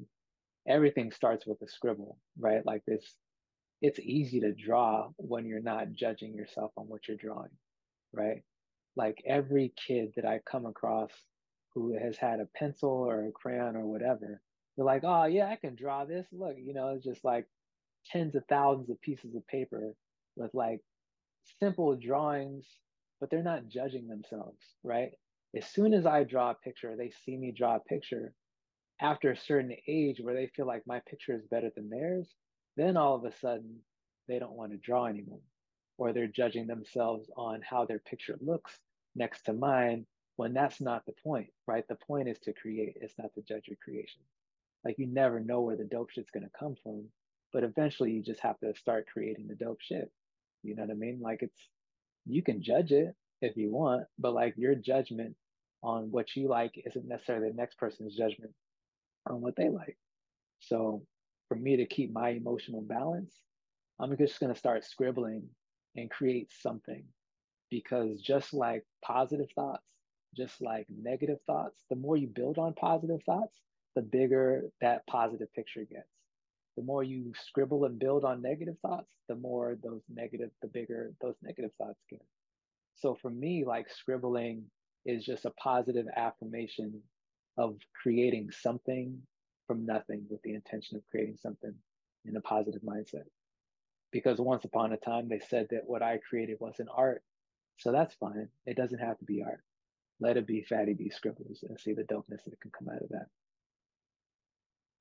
[0.67, 2.65] everything starts with a scribble right?
[2.65, 3.15] Like this
[3.81, 7.51] it's easy to draw when you're not judging yourself on what you're drawing
[8.13, 8.43] right?
[8.97, 11.11] Like every kid that i come across
[11.75, 14.41] who has had a pencil or a crayon or whatever
[14.77, 16.27] they're like oh yeah i can draw this.
[16.31, 17.45] Look you know it's just like
[18.07, 19.95] tens of thousands of pieces of paper
[20.37, 20.81] with like
[21.59, 22.65] simple drawings
[23.19, 25.11] but they're not judging themselves right
[25.55, 28.33] as soon as I draw a picture, they see me draw a picture
[29.01, 32.27] after a certain age where they feel like my picture is better than theirs,
[32.75, 33.77] then all of a sudden
[34.27, 35.39] they don't want to draw anymore.
[35.97, 38.77] Or they're judging themselves on how their picture looks
[39.15, 41.85] next to mine when that's not the point, right?
[41.87, 44.21] The point is to create, it's not to judge your creation.
[44.85, 47.05] Like you never know where the dope shit's gonna come from,
[47.51, 50.09] but eventually you just have to start creating the dope shit.
[50.63, 51.19] You know what I mean?
[51.21, 51.59] Like it's
[52.25, 55.35] you can judge it if you want, but like your judgment
[55.83, 58.51] on what you like isn't necessarily the next person's judgment
[59.29, 59.97] on what they like.
[60.59, 61.03] So
[61.47, 63.33] for me to keep my emotional balance,
[63.99, 65.43] I'm just going to start scribbling
[65.95, 67.03] and create something
[67.69, 69.83] because just like positive thoughts,
[70.35, 73.55] just like negative thoughts, the more you build on positive thoughts,
[73.95, 76.07] the bigger that positive picture gets.
[76.77, 81.13] The more you scribble and build on negative thoughts, the more those negative, the bigger
[81.21, 82.21] those negative thoughts get.
[82.99, 84.63] So for me, like scribbling
[85.05, 87.01] is just a positive affirmation
[87.57, 89.17] of creating something
[89.67, 91.73] from nothing with the intention of creating something
[92.25, 93.23] in a positive mindset.
[94.11, 97.23] Because once upon a time, they said that what I created wasn't art.
[97.77, 98.49] So that's fine.
[98.65, 99.61] It doesn't have to be art.
[100.19, 103.09] Let it be Phatty B scribbles and see the dopeness that can come out of
[103.09, 103.27] that.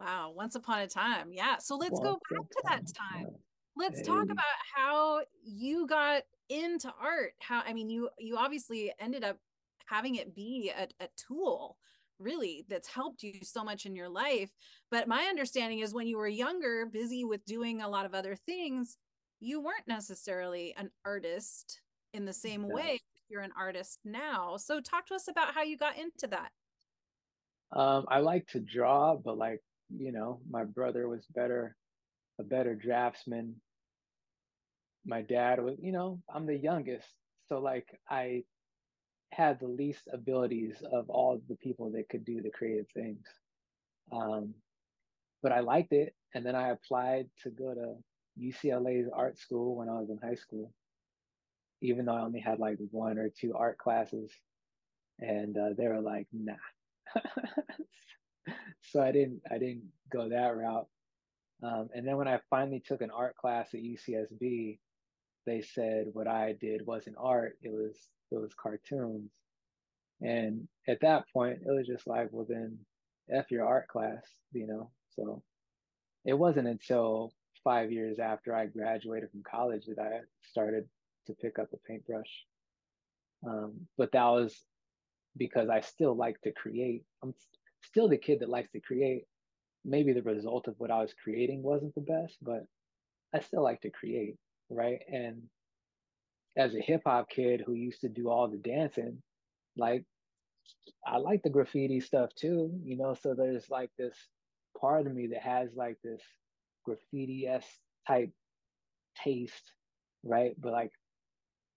[0.00, 1.30] Wow, once upon a time.
[1.32, 1.56] Yeah.
[1.58, 3.24] So let's once go back to that time.
[3.24, 3.34] time.
[3.76, 4.04] Let's hey.
[4.04, 4.44] talk about
[4.76, 7.34] how you got into art.
[7.40, 9.38] How I mean you you obviously ended up
[9.86, 11.78] having it be a, a tool
[12.18, 14.50] really that's helped you so much in your life.
[14.90, 18.34] But my understanding is when you were younger, busy with doing a lot of other
[18.34, 18.98] things,
[19.40, 21.80] you weren't necessarily an artist
[22.12, 22.74] in the same no.
[22.74, 24.56] way you're an artist now.
[24.56, 26.50] So talk to us about how you got into that.
[27.70, 29.60] Um, I like to draw, but like,
[29.96, 31.76] you know, my brother was better,
[32.40, 33.54] a better draftsman.
[35.04, 37.08] My dad was, you know, I'm the youngest.
[37.48, 38.44] So like I
[39.32, 43.26] had the least abilities of all the people that could do the creative things.
[44.12, 44.54] Um,
[45.42, 46.14] but I liked it.
[46.34, 47.96] And then I applied to go to
[48.42, 50.72] UCLA's art school when I was in high school,
[51.80, 54.30] even though I only had like one or two art classes.
[55.20, 56.54] And uh, they were like, nah.
[58.82, 60.86] so I didn't, I didn't go that route.
[61.62, 64.78] Um, and then when I finally took an art class at UCSB,
[65.48, 67.96] they said what I did wasn't art; it was
[68.30, 69.30] it was cartoons.
[70.20, 72.78] And at that point, it was just like, well, then
[73.30, 74.90] F your art class, you know?
[75.14, 75.42] So
[76.24, 77.32] it wasn't until
[77.62, 80.88] five years after I graduated from college that I started
[81.26, 82.44] to pick up a paintbrush.
[83.46, 84.60] Um, but that was
[85.36, 87.04] because I still like to create.
[87.22, 87.34] I'm
[87.82, 89.24] still the kid that likes to create.
[89.84, 92.66] Maybe the result of what I was creating wasn't the best, but
[93.32, 94.36] I still like to create,
[94.70, 95.00] right?
[95.12, 95.42] And
[96.56, 99.22] as a hip hop kid who used to do all the dancing,
[99.76, 100.04] like
[101.06, 103.14] I like the graffiti stuff too, you know.
[103.14, 104.14] So there's like this
[104.80, 106.22] part of me that has like this
[106.84, 107.64] graffiti s
[108.06, 108.30] type
[109.22, 109.72] taste,
[110.24, 110.54] right?
[110.58, 110.92] But like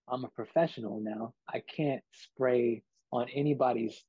[0.09, 1.33] I'm a professional now.
[1.47, 4.03] I can't spray on anybody's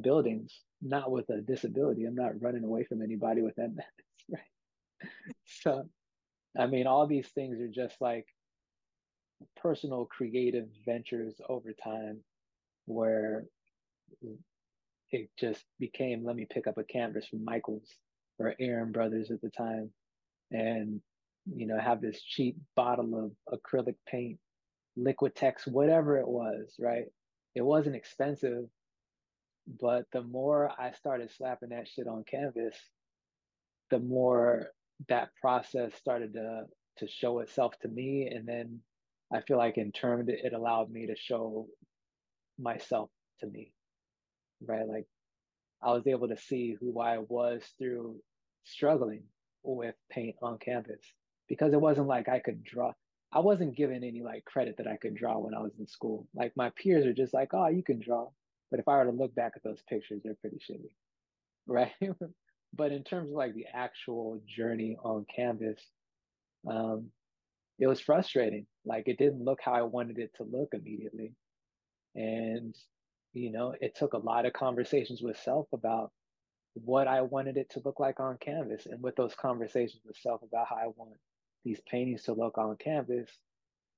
[0.00, 0.52] buildings,
[0.82, 2.04] not with a disability.
[2.04, 3.70] I'm not running away from anybody with that,
[4.30, 4.42] right?
[5.44, 5.88] so,
[6.56, 8.26] I mean, all these things are just like
[9.56, 12.20] personal creative ventures over time
[12.86, 13.44] where
[15.10, 17.88] it just became let me pick up a canvas from Michaels
[18.38, 19.90] or Aaron Brothers at the time
[20.50, 21.00] and
[21.54, 24.38] you know have this cheap bottle of acrylic paint
[24.98, 27.04] Liquitex whatever it was right?
[27.54, 28.64] It wasn't expensive
[29.80, 32.76] but the more I started slapping that shit on canvas
[33.90, 34.70] the more
[35.08, 36.64] that process started to
[36.98, 38.80] to show itself to me and then
[39.32, 41.68] I feel like in turn it allowed me to show
[42.58, 43.72] myself to me,
[44.66, 44.86] right?
[44.88, 45.06] Like
[45.82, 48.16] I was able to see who I was through
[48.64, 49.24] struggling
[49.62, 51.00] with paint on canvas
[51.48, 52.92] because it wasn't like I could draw.
[53.32, 56.26] I wasn't given any like credit that I could draw when I was in school.
[56.34, 58.28] Like my peers are just like, oh, you can draw.
[58.70, 60.90] But if I were to look back at those pictures, they're pretty shitty,
[61.66, 61.92] right?
[62.74, 65.80] But in terms of like the actual journey on canvas,
[66.68, 67.10] um,
[67.78, 68.66] it was frustrating.
[68.84, 71.32] Like it didn't look how I wanted it to look immediately.
[72.14, 72.74] And,
[73.32, 76.10] you know, it took a lot of conversations with self about
[76.74, 78.86] what I wanted it to look like on canvas.
[78.86, 81.16] And with those conversations with self about how I want
[81.64, 83.30] these paintings to look on canvas,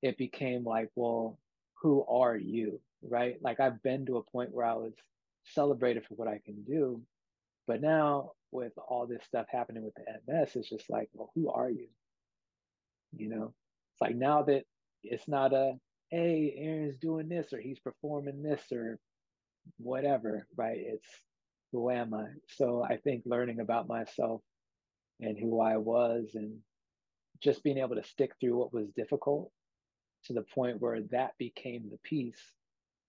[0.03, 1.39] it became like, well,
[1.83, 2.81] who are you?
[3.03, 3.37] Right?
[3.43, 4.93] Like I've been to a point where I was
[5.45, 7.03] celebrated for what I can do.
[7.71, 11.51] But now with all this stuff happening with the MS, it's just like, well, who
[11.51, 11.87] are you?
[13.17, 13.55] You know,
[13.93, 14.65] it's like now that
[15.05, 15.75] it's not a,
[16.11, 18.99] hey, Aaron's doing this or he's performing this or
[19.79, 20.79] whatever, right?
[20.81, 21.07] It's
[21.71, 22.25] who am I?
[22.49, 24.41] So I think learning about myself
[25.21, 26.59] and who I was and
[27.41, 29.53] just being able to stick through what was difficult
[30.25, 32.43] to the point where that became the piece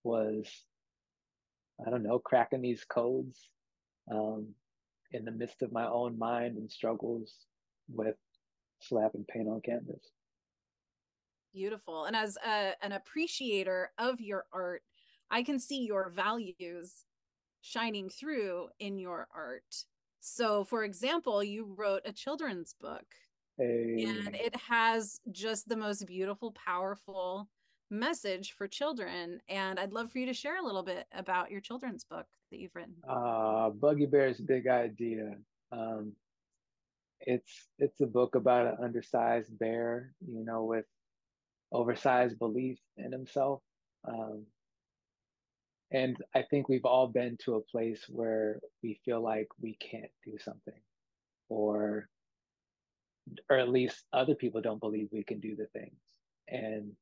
[0.03, 0.47] was,
[1.84, 3.49] I don't know, cracking these codes
[4.12, 4.47] um,
[5.14, 7.34] in the midst of my own mind and struggles
[7.89, 8.16] with
[8.80, 10.12] slapping paint on canvas.
[11.53, 12.05] Beautiful.
[12.05, 14.84] And as a, an appreciator of your art,
[15.30, 17.05] I can see your values
[17.62, 19.86] shining through in your art.
[20.20, 23.05] So, for example, you wrote a children's book,
[23.57, 24.05] hey.
[24.07, 27.49] and it has just the most beautiful, powerful
[27.91, 29.39] message for children.
[29.49, 32.59] And I'd love for you to share a little bit about your children's book that
[32.59, 32.95] you've written.
[33.07, 35.35] Uh, Buggy Bear's Big Idea.
[35.71, 36.13] Um,
[37.21, 40.85] it's it's a book about an undersized bear, you know, with
[41.71, 43.61] oversized belief in himself.
[44.07, 44.45] Um,
[45.91, 50.11] and I think we've all been to a place where we feel like we can't
[50.25, 50.81] do something,
[51.49, 52.07] or
[53.49, 55.99] or at least other people don't believe we can do the things.
[56.47, 56.93] And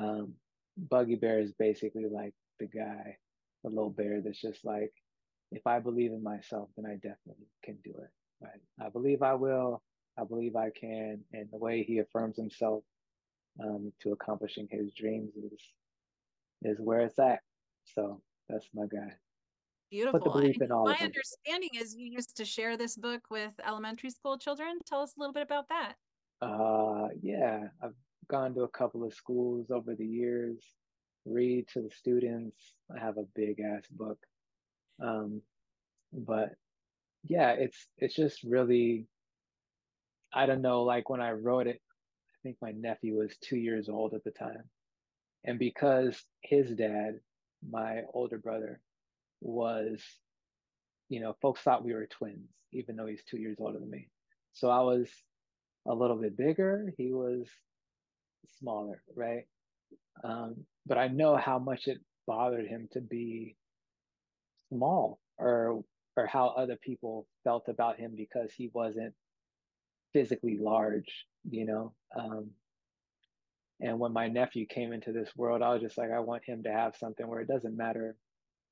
[0.00, 0.34] um,
[0.76, 3.16] Buggy Bear is basically like the guy,
[3.64, 4.92] the little bear that's just like,
[5.52, 8.10] if I believe in myself, then I definitely can do it.
[8.40, 8.60] Right?
[8.84, 9.82] I believe I will.
[10.18, 11.20] I believe I can.
[11.32, 12.82] And the way he affirms himself
[13.62, 15.60] um, to accomplishing his dreams is
[16.62, 17.40] is where it's at.
[17.84, 19.12] So that's my guy.
[19.90, 20.18] Beautiful.
[20.18, 24.10] The belief in all my understanding is you used to share this book with elementary
[24.10, 24.78] school children.
[24.84, 25.94] Tell us a little bit about that.
[26.42, 27.94] Uh, yeah, I've
[28.28, 30.62] gone to a couple of schools over the years.
[31.24, 32.56] Read to the students.
[32.94, 34.18] I have a big ass book.
[35.02, 35.42] Um,
[36.12, 36.50] but
[37.24, 39.06] yeah, it's it's just really
[40.32, 41.80] I don't know, like when I wrote it,
[42.28, 44.64] I think my nephew was two years old at the time.
[45.44, 47.20] And because his dad,
[47.68, 48.80] my older brother,
[49.40, 50.02] was,
[51.08, 54.08] you know, folks thought we were twins, even though he's two years older than me.
[54.52, 55.08] So I was
[55.86, 56.92] a little bit bigger.
[56.98, 57.48] He was
[58.58, 59.46] smaller, right?
[60.24, 63.56] Um, but I know how much it bothered him to be
[64.68, 65.84] small or
[66.16, 69.14] or how other people felt about him because he wasn't
[70.12, 71.92] physically large, you know.
[72.18, 72.50] Um,
[73.80, 76.62] and when my nephew came into this world, I was just like, I want him
[76.62, 78.16] to have something where it doesn't matter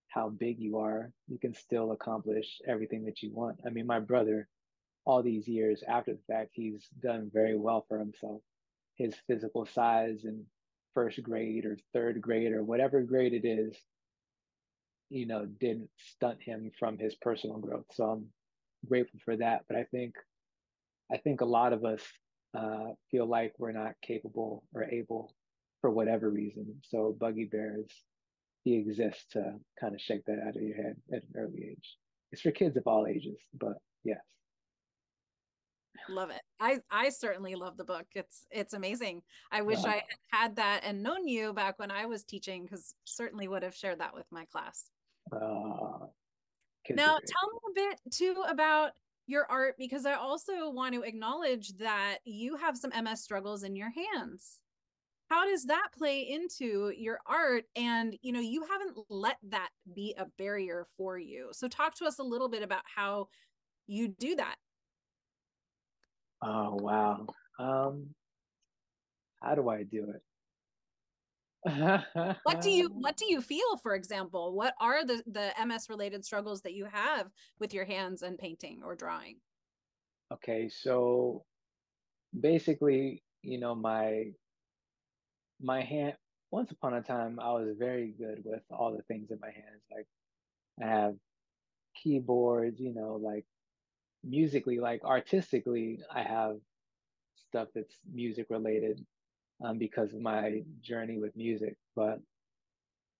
[0.09, 3.59] how big you are, you can still accomplish everything that you want.
[3.67, 4.49] I mean, my brother,
[5.05, 8.41] all these years after the fact, he's done very well for himself.
[8.97, 10.45] His physical size in
[10.95, 13.77] first grade or third grade or whatever grade it is,
[15.11, 17.87] you know, didn't stunt him from his personal growth.
[17.93, 18.27] So I'm
[18.87, 19.63] grateful for that.
[19.69, 20.15] But I think
[21.13, 22.03] I think a lot of us
[22.57, 25.35] uh, feel like we're not capable or able
[25.81, 26.81] for whatever reason.
[26.83, 27.91] So Buggy Bears,
[28.63, 31.97] he exists to kind of shake that out of your head at an early age.
[32.33, 33.75] It's for kids of all ages, but
[34.05, 34.21] yes.
[36.09, 36.43] Love it.
[36.61, 38.07] I I certainly love the book.
[38.15, 39.23] It's it's amazing.
[39.51, 39.91] I wish wow.
[39.91, 43.75] I had that and known you back when I was teaching, because certainly would have
[43.75, 44.91] shared that with my class.
[45.33, 46.07] Uh,
[46.91, 48.93] now, tell me a bit too about
[49.27, 53.75] your art because I also want to acknowledge that you have some MS struggles in
[53.75, 54.59] your hands.
[55.31, 57.65] How does that play into your art?
[57.75, 61.49] And, you know, you haven't let that be a barrier for you.
[61.53, 63.29] So, talk to us a little bit about how
[63.87, 64.57] you do that.
[66.47, 67.27] Oh, wow.
[67.59, 68.15] Um,
[69.43, 70.23] how do I do it?
[72.43, 76.23] what do you what do you feel for example what are the the ms related
[76.23, 79.37] struggles that you have with your hands and painting or drawing
[80.31, 81.43] okay so
[82.39, 84.25] basically you know my
[85.59, 86.15] my hand
[86.51, 89.83] once upon a time i was very good with all the things in my hands
[89.91, 90.07] like
[90.83, 91.15] i have
[91.97, 93.47] keyboards you know like
[94.25, 96.57] musically like artistically i have
[97.55, 99.05] stuff that's music related
[99.65, 101.77] um, because of my journey with music.
[101.95, 102.21] But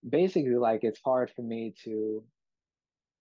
[0.07, 2.23] basically, like it's hard for me to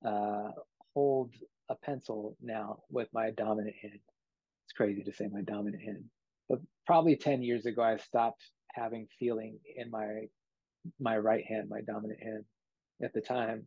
[0.06, 0.50] uh,
[0.94, 1.30] hold
[1.68, 4.00] a pencil now with my dominant hand.
[4.66, 6.04] It's crazy to say my dominant hand,
[6.48, 10.26] but probably 10 years ago, I stopped having feeling in my
[11.00, 12.44] my right hand, my dominant hand
[13.02, 13.64] at the time.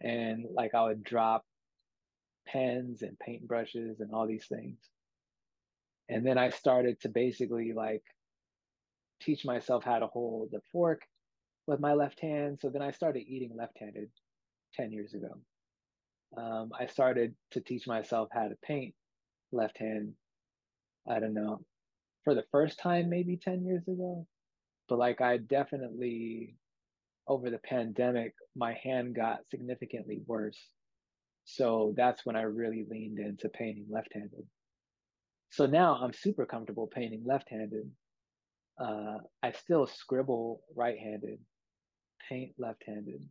[0.00, 1.44] And like I would drop
[2.46, 4.78] pens and paintbrushes and all these things.
[6.08, 8.02] And then I started to basically like
[9.20, 11.02] teach myself how to hold the fork
[11.66, 12.58] with my left hand.
[12.60, 14.10] So then I started eating left handed
[14.74, 15.36] 10 years ago.
[16.36, 18.94] Um, I started to teach myself how to paint
[19.52, 20.12] left hand,
[21.08, 21.60] I don't know,
[22.24, 24.26] for the first time, maybe 10 years ago.
[24.88, 26.56] But like I definitely,
[27.26, 30.58] over the pandemic, my hand got significantly worse.
[31.44, 34.46] So that's when I really leaned into painting left handed.
[35.50, 37.90] So now I'm super comfortable painting left handed
[38.80, 41.38] uh, I still scribble right-handed,
[42.28, 43.22] paint left-handed.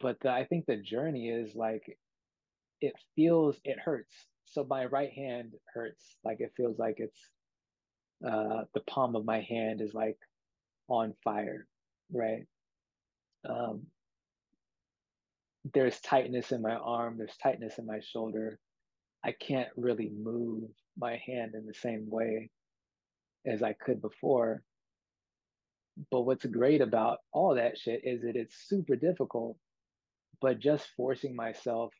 [0.00, 1.82] But the, I think the journey is like,
[2.80, 4.14] it feels, it hurts.
[4.44, 6.04] So my right hand hurts.
[6.24, 7.20] Like it feels like it's
[8.26, 10.18] uh, the palm of my hand is like
[10.88, 11.66] on fire,
[12.12, 12.44] right?
[13.48, 13.86] Um,
[15.74, 18.58] there's tightness in my arm, there's tightness in my shoulder.
[19.24, 22.50] I can't really move my hand in the same way
[23.46, 24.62] as I could before.
[26.10, 29.56] But what's great about all that shit is that it's super difficult,
[30.40, 31.92] but just forcing myself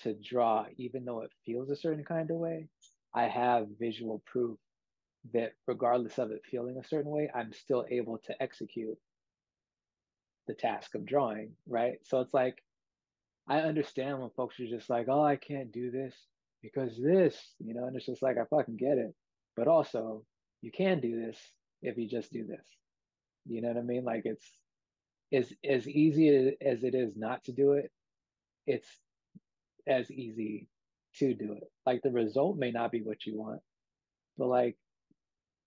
[0.00, 2.68] to draw, even though it feels a certain kind of way,
[3.14, 4.58] I have visual proof
[5.34, 8.96] that regardless of it feeling a certain way, I'm still able to execute
[10.46, 11.98] the task of drawing, right?
[12.04, 12.62] So it's like
[13.48, 16.14] I understand when folks are just like, oh, I can't do this
[16.62, 19.14] because this, you know, and it's just like I fucking get it.
[19.56, 20.24] But also,
[20.60, 21.38] you can do this
[21.82, 22.64] if you just do this.
[23.46, 24.04] You know what I mean?
[24.04, 24.46] Like it's
[25.32, 27.90] as as easy as it is not to do it,
[28.66, 28.88] it's
[29.86, 30.68] as easy
[31.16, 31.64] to do it.
[31.84, 33.60] Like the result may not be what you want,
[34.38, 34.76] but like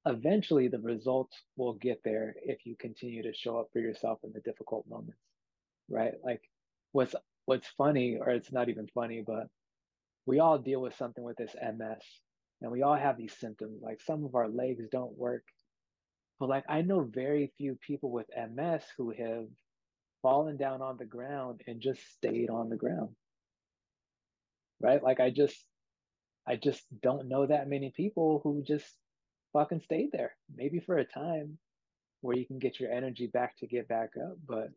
[0.05, 4.31] eventually the results will get there if you continue to show up for yourself in
[4.33, 5.19] the difficult moments
[5.89, 6.13] right?
[6.23, 6.41] Like
[6.91, 9.47] what's what's funny or it's not even funny but
[10.25, 12.01] we all deal with something with this ms
[12.61, 13.81] and we all have these symptoms.
[13.81, 15.43] Like some of our legs don't work.
[16.39, 19.45] But like i know very few people with ms who have
[20.21, 23.09] fallen down on the ground and just stayed on the ground.
[24.81, 25.03] Right?
[25.03, 25.57] Like i just
[26.47, 28.91] i just don't know that many people who just
[29.55, 30.35] fucking stay there.
[30.53, 31.57] Maybe for a time
[32.21, 34.37] where you can get your energy back to get back up.
[34.45, 34.69] But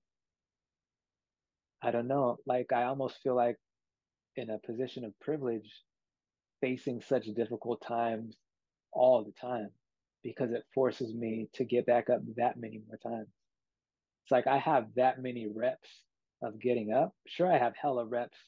[1.82, 2.36] I don't know.
[2.46, 3.56] Like I almost feel like
[4.36, 5.68] in a position of privilege
[6.60, 8.36] facing such difficult times
[8.92, 9.70] all the time
[10.22, 13.28] because it forces me to get back up that many more times.
[14.24, 15.88] It's like I have that many reps
[16.42, 17.12] of getting up.
[17.26, 18.38] Sure, I have hella reps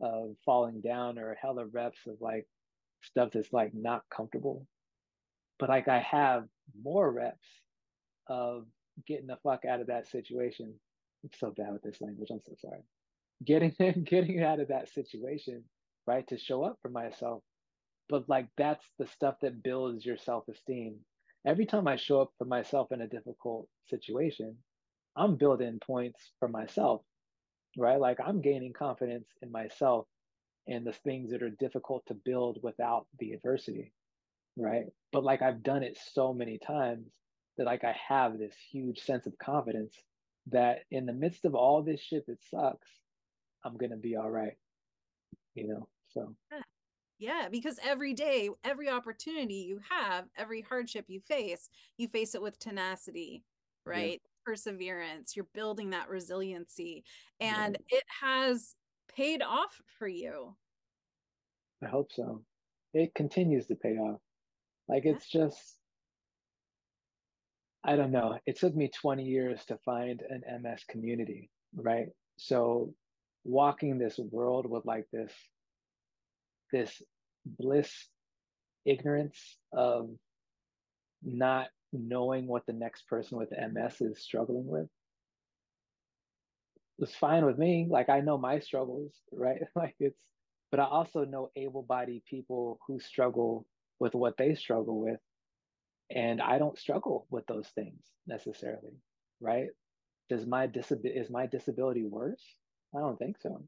[0.00, 2.46] of falling down or hella reps of like
[3.02, 4.66] stuff that's like not comfortable
[5.58, 6.44] but like I have
[6.82, 7.48] more reps
[8.28, 8.66] of
[9.06, 10.74] getting the fuck out of that situation.
[11.24, 12.28] I'm so bad with this language.
[12.30, 12.82] I'm so sorry.
[13.44, 15.64] Getting getting out of that situation,
[16.06, 16.26] right?
[16.28, 17.42] To show up for myself.
[18.08, 20.96] But like that's the stuff that builds your self-esteem.
[21.46, 24.56] Every time I show up for myself in a difficult situation,
[25.16, 27.02] I'm building points for myself,
[27.76, 28.00] right?
[28.00, 30.06] Like I'm gaining confidence in myself
[30.66, 33.92] and the things that are difficult to build without the adversity
[34.58, 34.84] right?
[35.12, 37.06] But like I've done it so many times
[37.56, 39.94] that like I have this huge sense of confidence
[40.50, 42.88] that in the midst of all this shit that sucks,
[43.64, 44.56] I'm gonna be all right.
[45.54, 46.60] You know, so yeah.
[47.20, 52.42] Yeah, because every day, every opportunity you have, every hardship you face, you face it
[52.42, 53.42] with tenacity,
[53.84, 54.20] right?
[54.22, 54.28] Yeah.
[54.46, 55.34] Perseverance.
[55.34, 57.02] You're building that resiliency.
[57.40, 57.98] And yeah.
[57.98, 58.76] it has
[59.14, 60.54] paid off for you.
[61.82, 62.44] I hope so.
[62.94, 64.20] It continues to pay off.
[64.88, 65.58] Like it's just,
[67.84, 68.38] I don't know.
[68.46, 72.06] It took me 20 years to find an MS community, right?
[72.38, 72.94] So
[73.44, 75.32] walking this world with like this,
[76.72, 77.02] this
[77.44, 77.92] bliss
[78.84, 80.10] ignorance of
[81.22, 84.88] not knowing what the next person with MS is struggling with
[86.98, 87.86] was fine with me.
[87.88, 89.60] Like I know my struggles, right?
[89.76, 90.18] like it's,
[90.70, 93.66] but I also know able-bodied people who struggle
[94.00, 95.20] with what they struggle with.
[96.10, 98.96] And I don't struggle with those things necessarily,
[99.40, 99.68] right?
[100.28, 102.42] Does my disability is my disability worse?
[102.96, 103.62] I don't think so.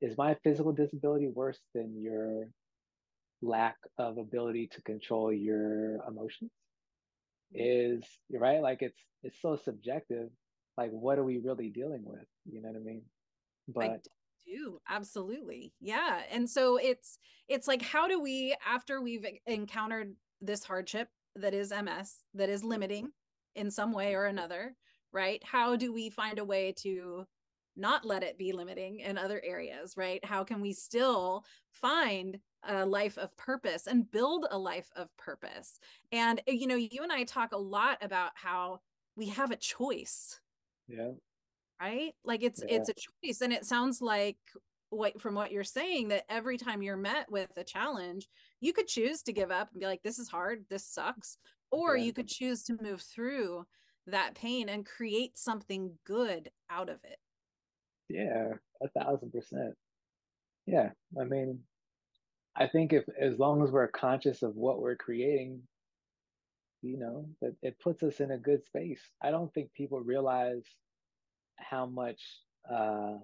[0.00, 2.48] Is my physical disability worse than your
[3.42, 6.50] lack of ability to control your emotions?
[7.52, 8.62] Is right?
[8.62, 10.28] Like it's it's so subjective.
[10.78, 12.26] Like what are we really dealing with?
[12.50, 13.02] You know what I mean?
[13.68, 14.06] But
[14.44, 17.18] do absolutely yeah and so it's
[17.48, 22.60] it's like how do we after we've encountered this hardship that is ms that is
[22.60, 22.70] mm-hmm.
[22.70, 23.08] limiting
[23.54, 24.38] in some way or mm-hmm.
[24.38, 24.74] another
[25.12, 27.24] right how do we find a way to
[27.76, 30.24] not let it be limiting in other areas right?
[30.24, 35.78] How can we still find a life of purpose and build a life of purpose?
[36.12, 38.80] And eh, you know you and i talk a lot about how
[39.16, 40.40] we have a choice.
[40.88, 41.12] Yeah
[41.80, 42.76] right like it's yeah.
[42.76, 44.36] it's a choice and it sounds like
[44.90, 48.28] what from what you're saying that every time you're met with a challenge
[48.60, 51.38] you could choose to give up and be like this is hard this sucks
[51.70, 52.04] or yeah.
[52.04, 53.64] you could choose to move through
[54.06, 57.18] that pain and create something good out of it
[58.08, 58.52] yeah
[58.82, 59.74] a thousand percent
[60.66, 61.58] yeah i mean
[62.56, 65.60] i think if as long as we're conscious of what we're creating
[66.82, 70.64] you know that it puts us in a good space i don't think people realize
[71.56, 72.20] how much
[72.70, 73.16] uh,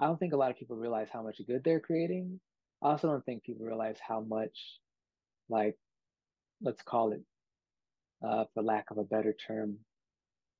[0.00, 2.40] I don't think a lot of people realize how much good they're creating.
[2.82, 4.56] I also don't think people realize how much
[5.48, 5.76] like
[6.62, 7.22] let's call it,
[8.26, 9.78] uh, for lack of a better term,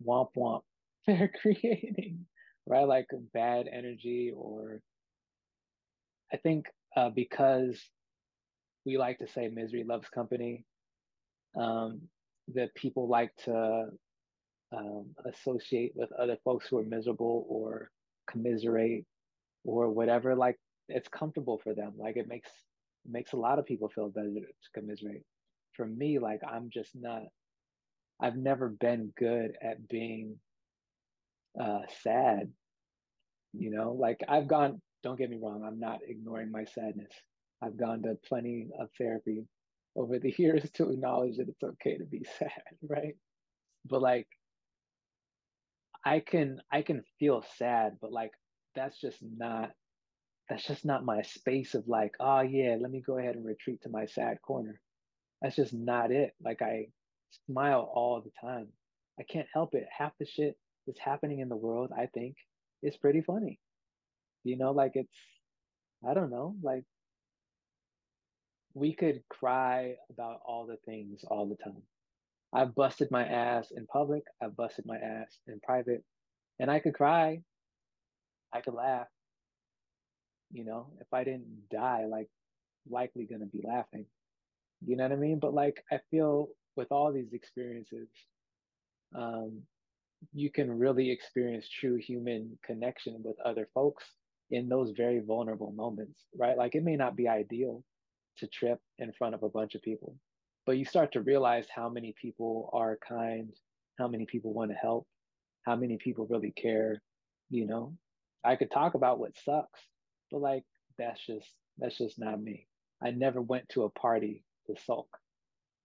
[0.07, 0.63] womp womp
[1.07, 2.27] they're creating,
[2.67, 2.87] right?
[2.87, 4.81] Like bad energy, or
[6.33, 6.67] I think
[6.97, 7.81] uh, because
[8.85, 10.65] we like to say misery loves company,
[11.59, 12.03] um,
[12.55, 13.87] that people like to
[14.77, 17.91] um, associate with other folks who are miserable or
[18.31, 19.05] commiserate
[19.65, 20.35] or whatever.
[20.35, 20.57] Like
[20.89, 21.93] it's comfortable for them.
[21.97, 22.51] Like it makes
[23.05, 25.23] it makes a lot of people feel better to commiserate.
[25.75, 27.23] For me, like I'm just not.
[28.21, 30.37] I've never been good at being
[31.61, 32.51] uh, sad.
[33.53, 34.81] You know, like I've gone.
[35.03, 35.63] Don't get me wrong.
[35.65, 37.13] I'm not ignoring my sadness.
[37.63, 39.47] I've gone to plenty of therapy
[39.97, 42.51] over the years to acknowledge that it's okay to be sad,
[42.83, 43.17] right?
[43.89, 44.27] But like
[46.05, 48.33] I can I can feel sad, but like
[48.75, 49.71] that's just not
[50.49, 53.83] that's just not my space of like, oh yeah, let me go ahead and retreat
[53.83, 54.81] to my sad corner.
[55.43, 56.33] That's just not it.
[56.43, 56.87] Like I
[57.47, 58.69] smile all the time.
[59.21, 59.87] I can't help it.
[59.97, 62.37] Half the shit that's happening in the world, I think,
[62.83, 63.59] is pretty funny.
[64.45, 65.17] You know, like it's
[66.09, 66.85] I don't know, like
[68.75, 71.83] we could cry about all the things all the time.
[72.53, 76.03] I've busted my ass in public, I've busted my ass in private,
[76.59, 77.43] and I could cry,
[78.53, 79.07] I could laugh.
[80.51, 82.29] You know, if I didn't die, like
[82.89, 84.07] likely gonna be laughing.
[84.85, 85.39] You know what I mean?
[85.39, 88.09] But like I feel with all these experiences,
[89.15, 89.63] um,
[90.33, 94.05] you can really experience true human connection with other folks
[94.51, 96.57] in those very vulnerable moments, right?
[96.57, 97.85] Like it may not be ideal
[98.39, 100.17] to trip in front of a bunch of people,
[100.69, 103.55] but you start to realize how many people are kind,
[103.99, 105.07] how many people want to help,
[105.63, 107.01] how many people really care.
[107.49, 107.95] You know,
[108.45, 109.81] I could talk about what sucks,
[110.31, 110.65] but like
[110.99, 111.49] that's just
[111.79, 112.67] that's just not me.
[113.03, 115.09] I never went to a party to sulk,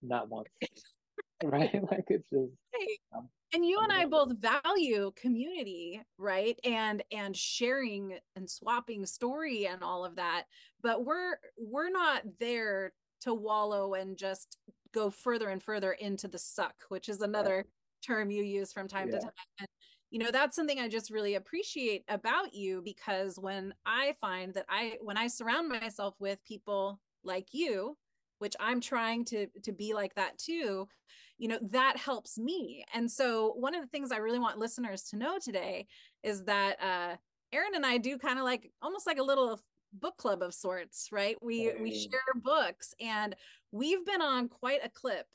[0.02, 0.50] not once.
[1.46, 1.74] right?
[1.90, 2.52] Like it's just.
[3.16, 6.60] Um, and you I'm and I both value community, right?
[6.66, 10.44] And and sharing and swapping story and all of that.
[10.82, 12.92] But we're we're not there
[13.24, 14.58] to wallow and just
[14.94, 17.66] go further and further into the suck, which is another
[18.06, 19.16] term you use from time yeah.
[19.16, 19.32] to time.
[19.60, 19.68] And,
[20.12, 24.66] you know, that's something I just really appreciate about you because when I find that
[24.70, 27.98] I, when I surround myself with people like you,
[28.40, 30.88] which I'm trying to to be like that too,
[31.38, 32.84] you know, that helps me.
[32.94, 35.88] And so one of the things I really want listeners to know today
[36.24, 37.16] is that uh
[37.54, 39.62] Aaron and I do kind of like almost like a little
[39.94, 41.36] book club of sorts, right?
[41.42, 41.76] We hey.
[41.80, 43.36] we share books and
[43.72, 45.26] we've been on quite a clip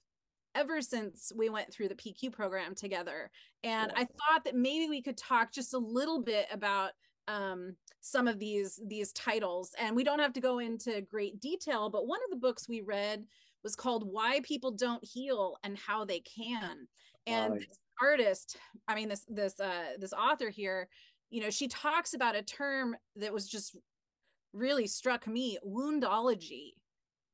[0.54, 3.30] ever since we went through the PQ program together.
[3.62, 4.02] And yeah.
[4.02, 6.92] I thought that maybe we could talk just a little bit about
[7.28, 11.90] um, some of these these titles and we don't have to go into great detail
[11.90, 13.24] but one of the books we read
[13.62, 16.86] was called why people don't heal and how they can
[17.26, 18.56] and this artist
[18.86, 20.88] i mean this this uh this author here
[21.30, 23.76] you know she talks about a term that was just
[24.53, 26.72] really struck me woundology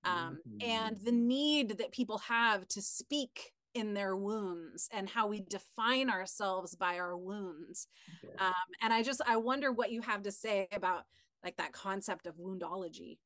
[0.05, 0.71] um, mm-hmm.
[0.71, 6.09] and the need that people have to speak in their wounds and how we define
[6.09, 7.89] ourselves by our wounds
[8.23, 8.47] yeah.
[8.47, 11.05] um, and i just i wonder what you have to say about
[11.43, 13.19] like that concept of woundology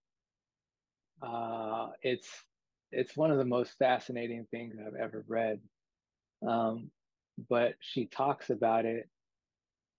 [1.21, 2.29] uh, it's
[2.93, 5.61] it's one of the most fascinating things i've ever read
[6.47, 6.91] um,
[7.51, 9.09] but she talks about it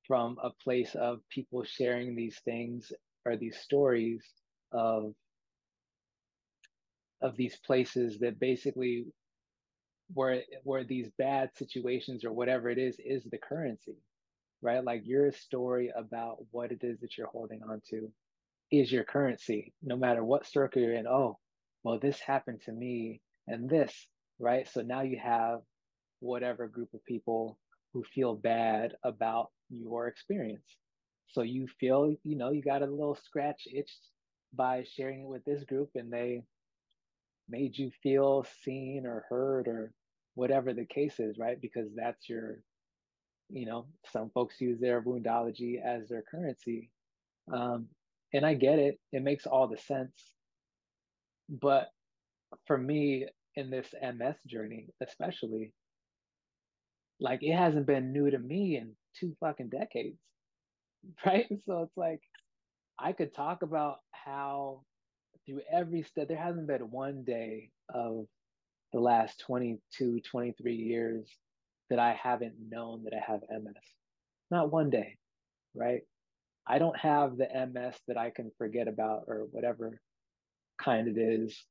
[0.07, 2.91] from a place of people sharing these things
[3.29, 4.23] are these stories
[4.73, 5.13] of
[7.21, 9.05] of these places that basically
[10.13, 13.97] where where these bad situations or whatever it is is the currency
[14.61, 14.83] right?
[14.83, 18.11] Like your story about what it is that you're holding on to
[18.71, 21.07] is your currency no matter what circle you're in.
[21.07, 21.37] Oh
[21.83, 24.07] well this happened to me and this
[24.39, 24.67] right?
[24.69, 25.59] So now you have
[26.19, 27.57] whatever group of people
[27.93, 30.77] who feel bad about your experience
[31.31, 34.07] so you feel, you know, you got a little scratch itched
[34.53, 36.43] by sharing it with this group and they
[37.47, 39.91] made you feel seen or heard or
[40.35, 41.59] whatever the case is, right?
[41.61, 42.61] Because that's your,
[43.49, 46.89] you know, some folks use their woundology as their currency.
[47.51, 47.87] Um,
[48.33, 50.13] and I get it, it makes all the sense.
[51.49, 51.89] But
[52.67, 53.25] for me,
[53.55, 55.73] in this MS journey, especially,
[57.19, 60.19] like it hasn't been new to me in two fucking decades.
[61.25, 61.47] right?
[61.65, 62.21] So it's like
[62.97, 64.83] I could talk about how
[65.45, 68.25] through every step, there hasn't been one day of
[68.93, 71.29] the last 22, 23 years
[71.89, 73.73] that I haven't known that I have MS.
[74.51, 75.17] Not one day,
[75.75, 76.01] right?
[76.67, 79.99] I don't have the MS that I can forget about or whatever
[80.81, 81.65] kind it is.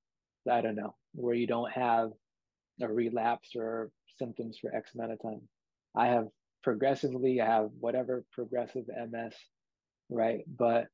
[0.51, 2.11] I don't know, where you don't have
[2.81, 5.43] a relapse or symptoms for X amount of time.
[5.97, 6.29] I have
[6.63, 9.35] progressively, I have whatever progressive MS,
[10.11, 10.41] right?
[10.47, 10.89] But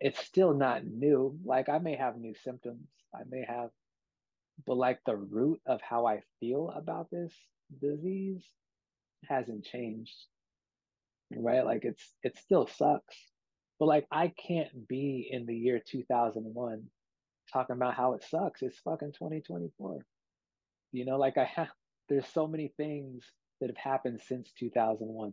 [0.00, 1.38] it's still not new.
[1.44, 3.70] Like I may have new symptoms, I may have,
[4.66, 7.32] but like the root of how I feel about this
[7.80, 8.44] disease
[9.28, 10.14] hasn't changed,
[11.34, 11.64] right?
[11.64, 13.16] Like it's, it still sucks.
[13.78, 16.82] But like I can't be in the year 2001
[17.52, 18.62] talking about how it sucks.
[18.62, 20.04] It's fucking 2024.
[20.92, 21.68] You know, like I have,
[22.08, 23.24] there's so many things
[23.60, 25.32] that have happened since 2001.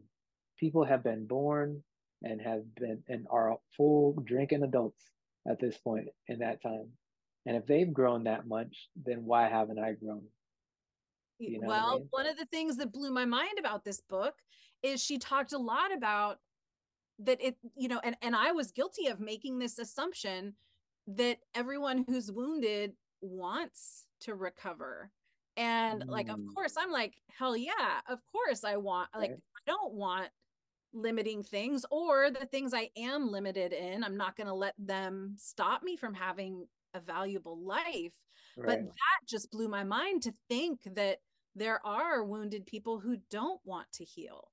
[0.60, 1.84] People have been born
[2.22, 5.04] and have been and are full drinking adults
[5.48, 6.90] at this point in that time.
[7.46, 10.24] And if they've grown that much, then why haven't I grown?
[11.40, 12.08] You know well, I mean?
[12.12, 14.36] one of the things that blew my mind about this book
[14.82, 16.40] is she talked a lot about
[17.20, 20.56] that it, you know, and, and I was guilty of making this assumption
[21.08, 25.12] that everyone who's wounded wants to recover
[25.58, 26.54] and like of mm.
[26.54, 29.40] course i'm like hell yeah of course i want like right.
[29.40, 30.30] i don't want
[30.94, 35.36] limiting things or the things i am limited in i'm not going to let them
[35.38, 38.14] stop me from having a valuable life
[38.58, 38.68] right.
[38.68, 41.18] but that just blew my mind to think that
[41.56, 44.50] there are wounded people who don't want to heal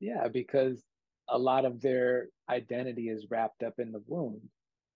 [0.00, 0.82] yeah because
[1.28, 4.40] a lot of their identity is wrapped up in the wound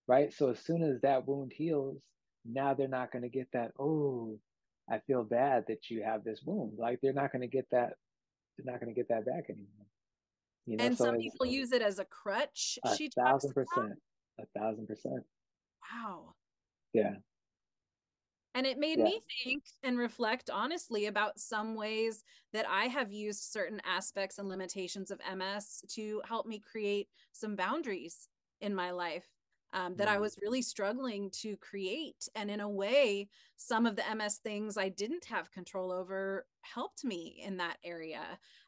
[0.07, 1.99] right so as soon as that wound heals
[2.45, 4.39] now they're not going to get that oh
[4.91, 6.79] I feel bad that you have this wound.
[6.79, 7.95] Like they're not going to get that.
[8.57, 9.87] They're not going to get that back anymore.
[10.67, 12.79] You know, and so some people use it as a crutch.
[12.85, 13.95] A she thousand percent.
[14.41, 15.23] A thousand percent.
[15.93, 16.35] Wow.
[16.93, 17.17] Yeah.
[18.55, 19.05] And it made yeah.
[19.05, 22.23] me think and reflect honestly about some ways
[22.53, 27.57] that I have used certain aspects and limitations of MS to help me create some
[27.57, 28.29] boundaries
[28.61, 29.27] in my life
[29.75, 30.23] um, that I mm-hmm.
[30.23, 32.29] was really struggling to create.
[32.37, 37.05] And in a way, some of the MS things I didn't have control over helped
[37.05, 38.23] me in that area.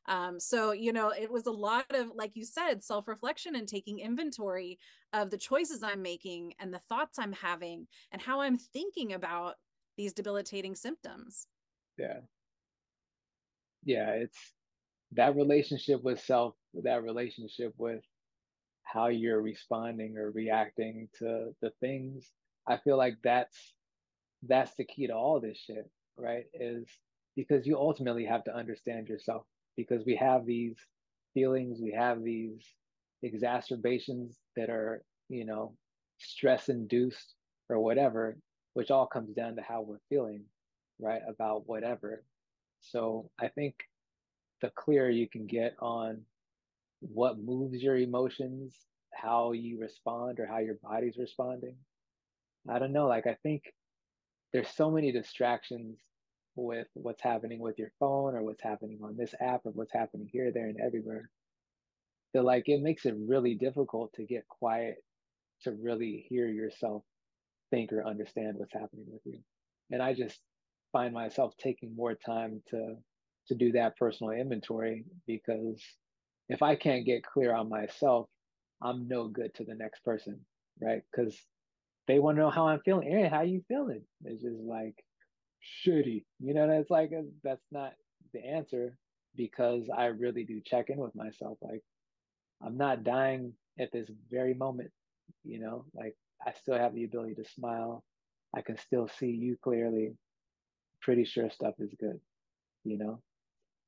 [0.08, 3.68] Um, so, you know, it was a lot of, like you said, self reflection and
[3.68, 4.78] taking inventory
[5.12, 9.54] of the choices I'm making and the thoughts I'm having and how I'm thinking about
[9.96, 11.46] these debilitating symptoms.
[11.96, 12.18] Yeah.
[13.84, 14.10] Yeah.
[14.10, 14.52] It's
[15.12, 18.02] that relationship with self, that relationship with
[18.86, 22.30] how you're responding or reacting to the things.
[22.66, 23.74] I feel like that's
[24.42, 26.44] that's the key to all this shit, right?
[26.54, 26.88] Is
[27.34, 29.44] because you ultimately have to understand yourself
[29.76, 30.76] because we have these
[31.34, 32.64] feelings, we have these
[33.22, 35.74] exacerbations that are, you know,
[36.18, 37.34] stress induced
[37.68, 38.38] or whatever,
[38.74, 40.44] which all comes down to how we're feeling,
[41.00, 41.22] right?
[41.28, 42.22] About whatever.
[42.80, 43.74] So I think
[44.62, 46.22] the clearer you can get on
[47.00, 48.74] what moves your emotions,
[49.14, 51.76] how you respond or how your body's responding.
[52.68, 53.06] I don't know.
[53.06, 53.62] Like, I think
[54.52, 55.98] there's so many distractions
[56.56, 60.28] with what's happening with your phone or what's happening on this app or what's happening
[60.32, 61.30] here, there, and everywhere.
[62.34, 64.96] That, like, it makes it really difficult to get quiet
[65.62, 67.02] to really hear yourself
[67.70, 69.38] think or understand what's happening with you.
[69.90, 70.40] And I just
[70.92, 72.96] find myself taking more time to
[73.48, 75.80] to do that personal inventory because
[76.48, 78.28] if I can't get clear on myself,
[78.82, 80.40] I'm no good to the next person,
[80.80, 81.02] right?
[81.10, 81.36] Because
[82.06, 83.10] they want to know how I'm feeling.
[83.10, 84.02] Hey, how you feeling?
[84.24, 84.94] It's just like
[85.84, 86.70] shitty, you know.
[86.70, 87.92] it's like uh, that's not
[88.32, 88.96] the answer
[89.34, 91.58] because I really do check in with myself.
[91.60, 91.82] Like
[92.64, 94.90] I'm not dying at this very moment,
[95.44, 95.84] you know.
[95.94, 96.16] Like
[96.46, 98.04] I still have the ability to smile.
[98.54, 100.14] I can still see you clearly.
[101.02, 102.20] Pretty sure stuff is good,
[102.84, 103.20] you know.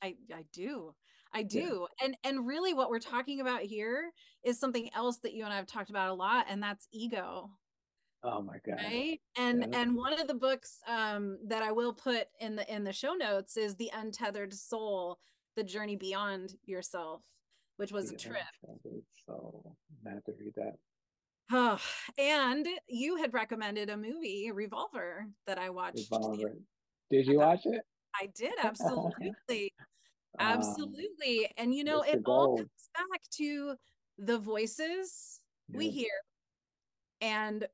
[0.02, 0.94] I I do.
[1.32, 1.86] I do.
[2.00, 2.06] Yeah.
[2.06, 4.10] And and really what we're talking about here
[4.44, 7.50] is something else that you and I have talked about a lot and that's ego.
[8.24, 8.82] Oh my god.
[8.84, 9.20] Right?
[9.36, 9.80] And yeah.
[9.80, 13.14] and one of the books um that I will put in the in the show
[13.14, 15.18] notes is The Untethered Soul:
[15.56, 17.22] The Journey Beyond Yourself,
[17.76, 18.42] which was the a trip.
[19.26, 19.76] So
[20.06, 20.74] have to read that.
[21.50, 21.78] Oh,
[22.18, 26.10] and you had recommended a movie, Revolver, that I watched.
[26.10, 26.54] Revolver.
[27.10, 27.80] Did you watch it?
[28.20, 29.72] I did absolutely.
[30.38, 31.46] Um, Absolutely.
[31.46, 33.74] Um, and you know, it all comes back to
[34.18, 35.78] the voices yeah.
[35.78, 36.10] we hear.
[37.20, 37.66] And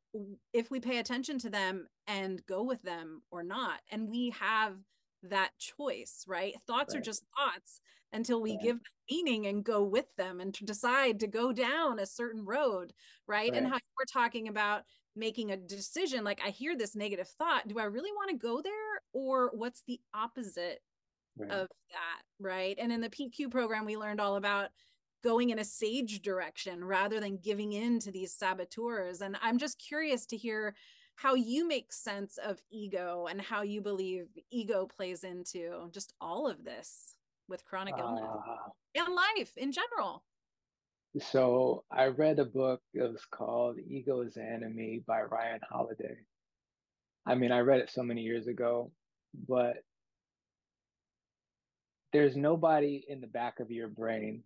[0.53, 4.77] if we pay attention to them and go with them or not, and we have
[5.25, 6.55] that choice, right?
[6.67, 7.01] Thoughts right.
[7.01, 7.81] are just thoughts
[8.13, 8.63] until we right.
[8.63, 12.45] give them meaning and go with them and to decide to go down a certain
[12.45, 12.93] road,
[13.27, 13.51] right?
[13.51, 13.55] right?
[13.55, 14.83] And how we're talking about
[15.17, 18.63] making a decision like I hear this negative thought, do I really want to go
[18.63, 18.73] there
[19.13, 20.81] or what's the opposite
[21.37, 21.51] right.
[21.51, 22.77] of that, right?
[22.79, 24.71] And in the PQ program, we learned all about
[25.23, 29.23] going in a sage direction rather than giving in to these saboteurs.
[29.23, 30.75] And I'm just curious to hear
[31.17, 36.47] how you make sense of ego and how you believe ego plays into just all
[36.47, 37.15] of this
[37.49, 40.25] with chronic illness uh, and life in general.
[41.21, 42.81] So I read a book.
[42.93, 46.17] It was called Ego is Enemy by Ryan Holiday.
[47.27, 48.91] I mean, I read it so many years ago,
[49.49, 49.77] but
[52.15, 54.45] there's nobody in the back of your brain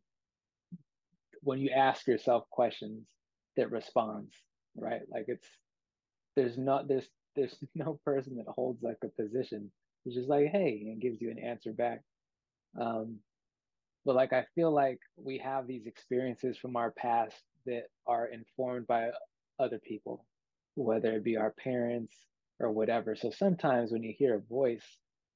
[1.43, 3.07] when you ask yourself questions
[3.59, 4.35] that responds,
[4.75, 5.03] right?
[5.13, 5.47] Like it's
[6.35, 7.07] there's not there's
[7.37, 9.71] there's no person that holds like a position.
[10.07, 12.01] It's just like, hey, and gives you an answer back.
[12.81, 13.19] Um,
[14.07, 18.87] but like I feel like we have these experiences from our past that are informed
[18.87, 19.11] by
[19.59, 20.25] other people,
[20.75, 22.15] whether it be our parents
[22.61, 23.15] or whatever.
[23.15, 24.87] So sometimes when you hear a voice,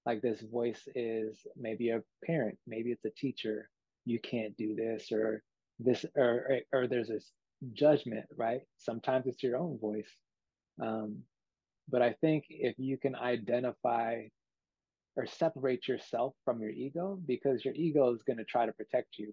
[0.06, 3.68] like this voice is maybe a parent, maybe it's a teacher,
[4.04, 5.42] you can't do this, or
[5.78, 7.30] this, or or, or there's this
[7.72, 8.62] judgment, right?
[8.78, 10.10] Sometimes it's your own voice.
[10.82, 11.18] Um,
[11.88, 14.22] but I think if you can identify
[15.16, 19.18] or separate yourself from your ego because your ego is going to try to protect
[19.18, 19.32] you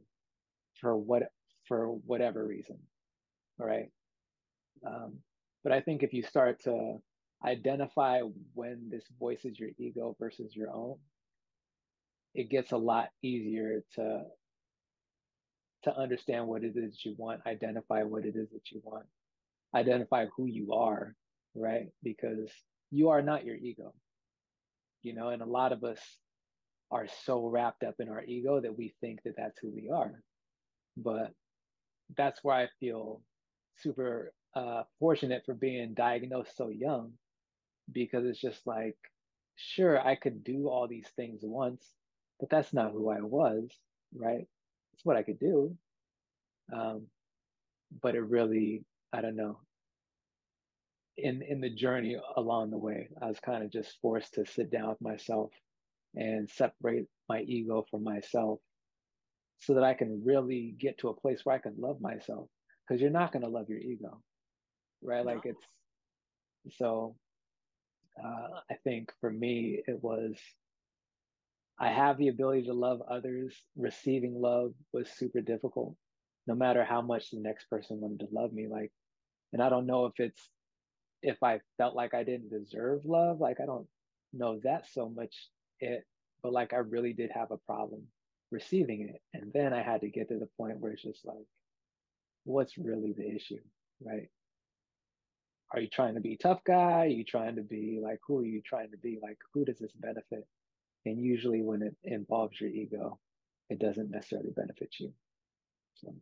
[0.79, 1.23] for what
[1.67, 2.77] for whatever reason
[3.57, 3.89] right
[4.85, 5.17] um,
[5.63, 6.97] but i think if you start to
[7.45, 8.21] identify
[8.53, 10.97] when this voice is your ego versus your own
[12.35, 14.23] it gets a lot easier to
[15.83, 19.05] to understand what it is you want identify what it is that you want
[19.75, 21.15] identify who you are
[21.55, 22.51] right because
[22.91, 23.93] you are not your ego
[25.01, 25.99] you know, and a lot of us
[26.91, 30.21] are so wrapped up in our ego that we think that that's who we are.
[30.97, 31.31] But
[32.17, 33.21] that's where I feel
[33.77, 37.13] super uh, fortunate for being diagnosed so young
[37.91, 38.97] because it's just like,
[39.55, 41.85] sure, I could do all these things once,
[42.39, 43.69] but that's not who I was,
[44.15, 44.47] right?
[44.93, 45.75] It's what I could do.
[46.73, 47.07] Um,
[48.01, 49.59] but it really, I don't know,
[51.21, 54.71] in in the journey along the way i was kind of just forced to sit
[54.71, 55.51] down with myself
[56.15, 58.59] and separate my ego from myself
[59.59, 62.47] so that i can really get to a place where i can love myself
[62.87, 64.21] because you're not going to love your ego
[65.03, 65.33] right no.
[65.33, 65.65] like it's
[66.77, 67.15] so
[68.23, 70.37] uh, i think for me it was
[71.79, 75.95] i have the ability to love others receiving love was super difficult
[76.47, 78.91] no matter how much the next person wanted to love me like
[79.53, 80.49] and i don't know if it's
[81.21, 83.87] if I felt like I didn't deserve love, like I don't
[84.33, 85.35] know that so much
[85.79, 86.05] it,
[86.41, 88.03] but like I really did have a problem
[88.51, 89.21] receiving it.
[89.33, 91.45] And then I had to get to the point where it's just like,
[92.45, 93.59] what's really the issue,
[94.01, 94.29] right?
[95.71, 97.05] Are you trying to be tough guy?
[97.05, 99.19] Are you trying to be like, who are you trying to be?
[99.21, 100.47] Like, who does this benefit?
[101.05, 103.19] And usually when it involves your ego,
[103.69, 105.11] it doesn't necessarily benefit you.
[105.95, 106.13] So.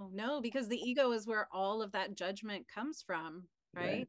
[0.00, 3.84] Oh no, because the ego is where all of that judgment comes from, right?
[3.84, 4.08] right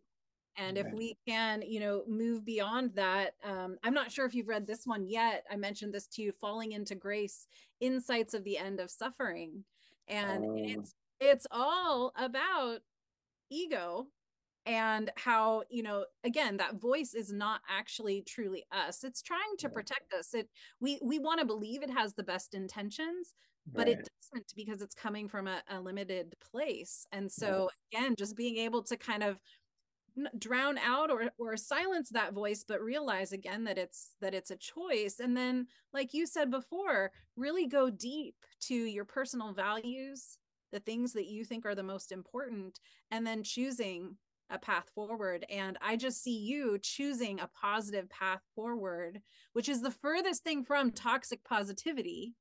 [0.58, 4.48] and if we can you know move beyond that um, i'm not sure if you've
[4.48, 7.48] read this one yet i mentioned this to you falling into grace
[7.80, 9.64] insights of the end of suffering
[10.08, 10.56] and oh.
[10.58, 12.80] it's it's all about
[13.50, 14.08] ego
[14.66, 19.70] and how you know again that voice is not actually truly us it's trying to
[19.70, 20.50] protect us it
[20.80, 23.34] we we want to believe it has the best intentions
[23.72, 24.00] but right.
[24.00, 28.00] it doesn't because it's coming from a, a limited place and so yeah.
[28.00, 29.40] again just being able to kind of
[30.38, 34.56] drown out or or silence that voice but realize again that it's that it's a
[34.56, 40.38] choice and then like you said before really go deep to your personal values
[40.72, 42.80] the things that you think are the most important
[43.12, 44.16] and then choosing
[44.50, 49.20] a path forward and i just see you choosing a positive path forward
[49.54, 52.34] which is the furthest thing from toxic positivity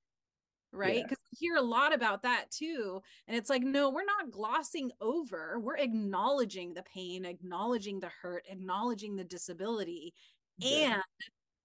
[0.75, 1.39] right because yeah.
[1.39, 5.77] hear a lot about that too and it's like no we're not glossing over we're
[5.77, 10.13] acknowledging the pain acknowledging the hurt acknowledging the disability
[10.59, 10.95] yeah.
[10.95, 11.03] and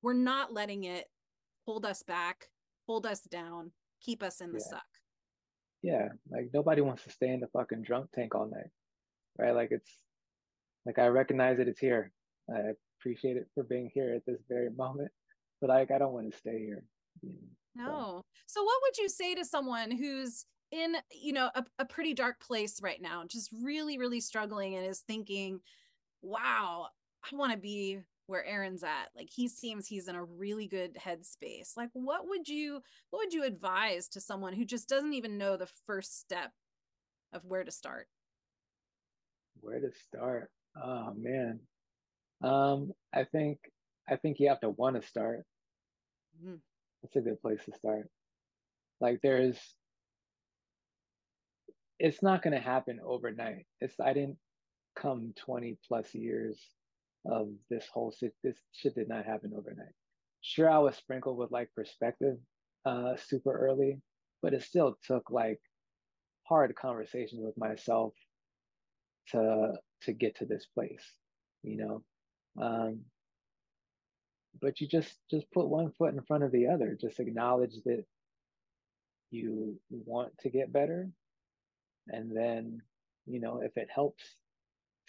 [0.01, 1.05] we're not letting it
[1.65, 2.49] hold us back
[2.87, 3.71] hold us down
[4.01, 4.69] keep us in the yeah.
[4.69, 4.87] suck
[5.81, 8.69] yeah like nobody wants to stay in the fucking drunk tank all night
[9.37, 9.97] right like it's
[10.89, 12.11] like i recognize that it's here
[12.53, 12.59] i
[12.99, 15.11] appreciate it for being here at this very moment
[15.61, 16.83] but like i don't want to stay here
[17.21, 17.85] you know?
[17.85, 18.21] No.
[18.47, 22.39] So what would you say to someone who's in, you know, a, a pretty dark
[22.39, 25.59] place right now, just really, really struggling and is thinking,
[26.21, 26.87] wow,
[27.23, 29.09] I want to be where Aaron's at.
[29.15, 31.75] Like he seems he's in a really good headspace.
[31.75, 35.57] Like what would you what would you advise to someone who just doesn't even know
[35.57, 36.51] the first step
[37.33, 38.07] of where to start?
[39.61, 40.51] Where to start?
[40.76, 41.59] Oh man.
[42.43, 43.59] Um I think
[44.09, 45.45] I think you have to want to start.
[46.41, 46.55] Mm-hmm.
[47.01, 48.09] That's a good place to start.
[48.99, 49.57] Like there's
[51.99, 53.65] it's not going to happen overnight.
[53.82, 54.38] It's I didn't
[54.95, 56.57] come 20 plus years
[57.26, 58.34] of this whole shit.
[58.43, 59.93] this shit did not happen overnight.
[60.41, 62.38] Sure, I was sprinkled with like perspective
[62.86, 63.99] uh super early,
[64.41, 65.59] but it still took like
[66.47, 68.13] hard conversations with myself
[69.32, 69.73] to
[70.03, 71.05] to get to this place,
[71.63, 72.03] you know.
[72.61, 73.01] Um
[74.61, 76.97] but you just just put one foot in front of the other.
[76.99, 78.03] Just acknowledge that
[79.32, 81.09] you want to get better
[82.07, 82.82] and then
[83.25, 84.23] you know if it helps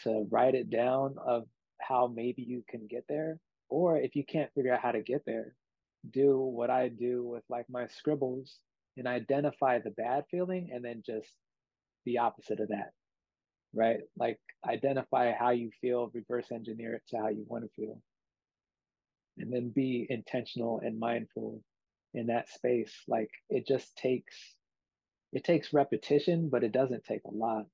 [0.03, 1.45] to write it down of
[1.81, 5.23] how maybe you can get there or if you can't figure out how to get
[5.27, 5.55] there
[6.11, 8.59] do what i do with like my scribbles
[8.97, 11.29] and identify the bad feeling and then just
[12.05, 12.93] the opposite of that
[13.75, 14.01] right?
[14.19, 18.01] Like identify how you feel reverse engineer it to how you want to feel.
[19.39, 21.63] And then be intentional and mindful
[22.13, 22.95] in that space.
[23.09, 24.37] Like it just takes
[25.33, 27.67] it takes repetition but it doesn't take a lot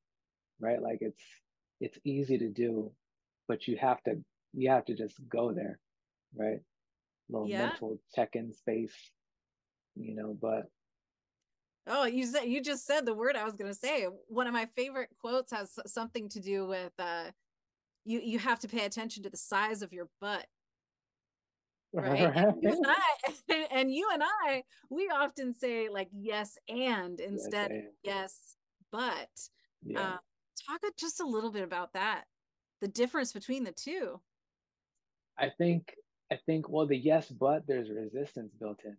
[0.60, 0.80] right?
[0.80, 1.22] Like it's
[1.80, 2.92] it's easy to do
[3.48, 4.22] but you have to
[4.54, 5.78] you have to just go there
[6.34, 6.60] right?
[7.28, 7.66] Little yeah.
[7.66, 8.94] mental check-in space
[9.96, 10.64] you know but
[11.86, 14.06] oh you said you just said the word i was going to say.
[14.28, 17.30] One of my favorite quotes has something to do with uh
[18.04, 20.46] you you have to pay attention to the size of your butt.
[21.92, 22.20] Right?
[22.20, 22.86] And you and
[23.50, 28.56] i and you and i we often say like yes and instead yes, yes
[28.92, 29.28] but
[29.84, 30.00] yeah.
[30.00, 30.16] uh,
[30.66, 32.24] talk just a little bit about that
[32.80, 34.20] the difference between the two.
[35.38, 35.94] I think
[36.32, 38.96] i think well the yes but there's resistance built in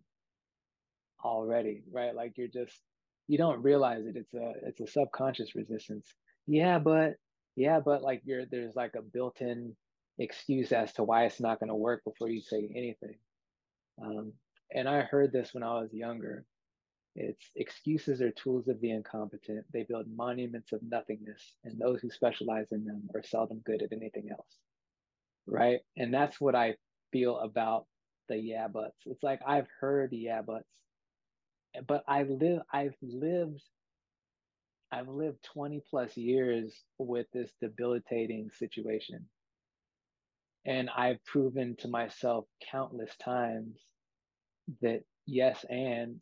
[1.24, 2.80] already right like you're just
[3.26, 6.06] you don't realize it it's a it's a subconscious resistance
[6.46, 7.14] yeah but
[7.56, 9.74] yeah but like you're there's like a built-in
[10.18, 13.16] excuse as to why it's not going to work before you say anything.
[14.02, 14.32] Um,
[14.72, 16.44] and I heard this when I was younger.
[17.14, 19.64] It's excuses are tools of the incompetent.
[19.72, 23.92] They build monuments of nothingness, and those who specialize in them are seldom good at
[23.92, 24.58] anything else.
[25.46, 25.80] Right.
[25.96, 26.74] And that's what I
[27.12, 27.86] feel about
[28.28, 28.98] the yeah buts.
[29.06, 30.68] It's like I've heard yeah buts,
[31.86, 33.62] but I live I've lived
[34.90, 39.26] I've lived 20 plus years with this debilitating situation.
[40.64, 43.78] And I've proven to myself countless times
[44.82, 46.20] that yes, and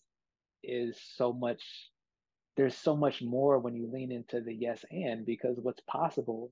[0.63, 1.63] is so much,
[2.57, 6.51] there's so much more when you lean into the yes, and because what's possible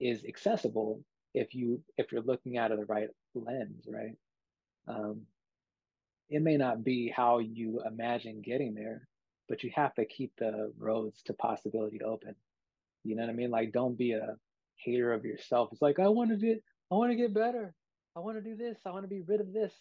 [0.00, 1.02] is accessible
[1.32, 4.16] if you if you're looking out of the right lens right?
[4.86, 5.22] Um,
[6.30, 9.06] it may not be how you imagine getting there
[9.48, 12.34] but you have to keep the roads to possibility open
[13.04, 14.36] you know what i mean like don't be a
[14.76, 17.74] hater of yourself it's like i wanted it I want to get better.
[18.16, 18.78] I want to do this.
[18.86, 19.72] I want to be rid of this.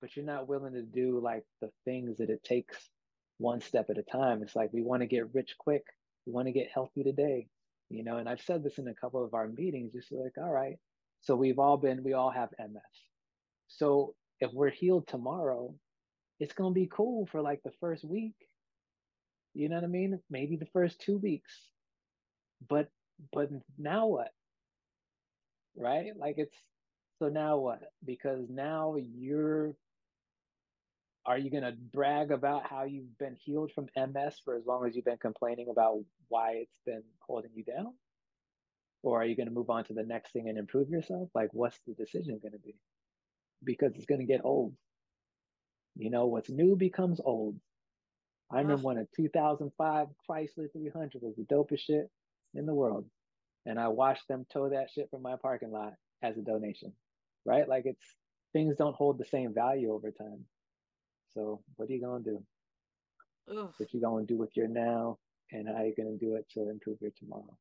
[0.00, 2.76] But you're not willing to do like the things that it takes
[3.38, 4.42] one step at a time.
[4.42, 5.84] It's like we want to get rich quick.
[6.26, 7.48] We want to get healthy today.
[7.90, 10.50] You know, and I've said this in a couple of our meetings, just like, all
[10.50, 10.76] right.
[11.20, 12.80] So we've all been, we all have MS.
[13.68, 15.74] So if we're healed tomorrow,
[16.42, 18.36] it's gonna be cool for like the first week.
[19.54, 20.20] You know what I mean?
[20.30, 21.52] Maybe the first two weeks.
[22.68, 22.88] But
[23.32, 24.30] but now what?
[25.76, 26.12] right?
[26.16, 26.56] Like it's
[27.18, 27.80] so now what?
[28.04, 29.74] Because now you're
[31.26, 34.86] are you going to brag about how you've been healed from MS for as long
[34.86, 37.94] as you've been complaining about why it's been holding you down?
[39.04, 41.28] Or are you going to move on to the next thing and improve yourself?
[41.34, 42.76] Like, what's the decision going to be?
[43.64, 44.74] Because it's going to get old.
[45.96, 47.56] You know, what's new becomes old.
[48.50, 52.10] I remember when a 2005 Chrysler 300 was the dopest shit
[52.54, 53.06] in the world
[53.66, 56.92] and I watched them tow that shit from my parking lot as a donation,
[57.44, 57.68] right?
[57.68, 58.04] Like it's
[58.52, 60.44] things don't hold the same value over time.
[61.34, 62.42] So what are you gonna do?
[63.52, 63.70] Oof.
[63.78, 65.18] What you gonna do with your now,
[65.50, 67.56] and how you gonna do it to improve your tomorrow?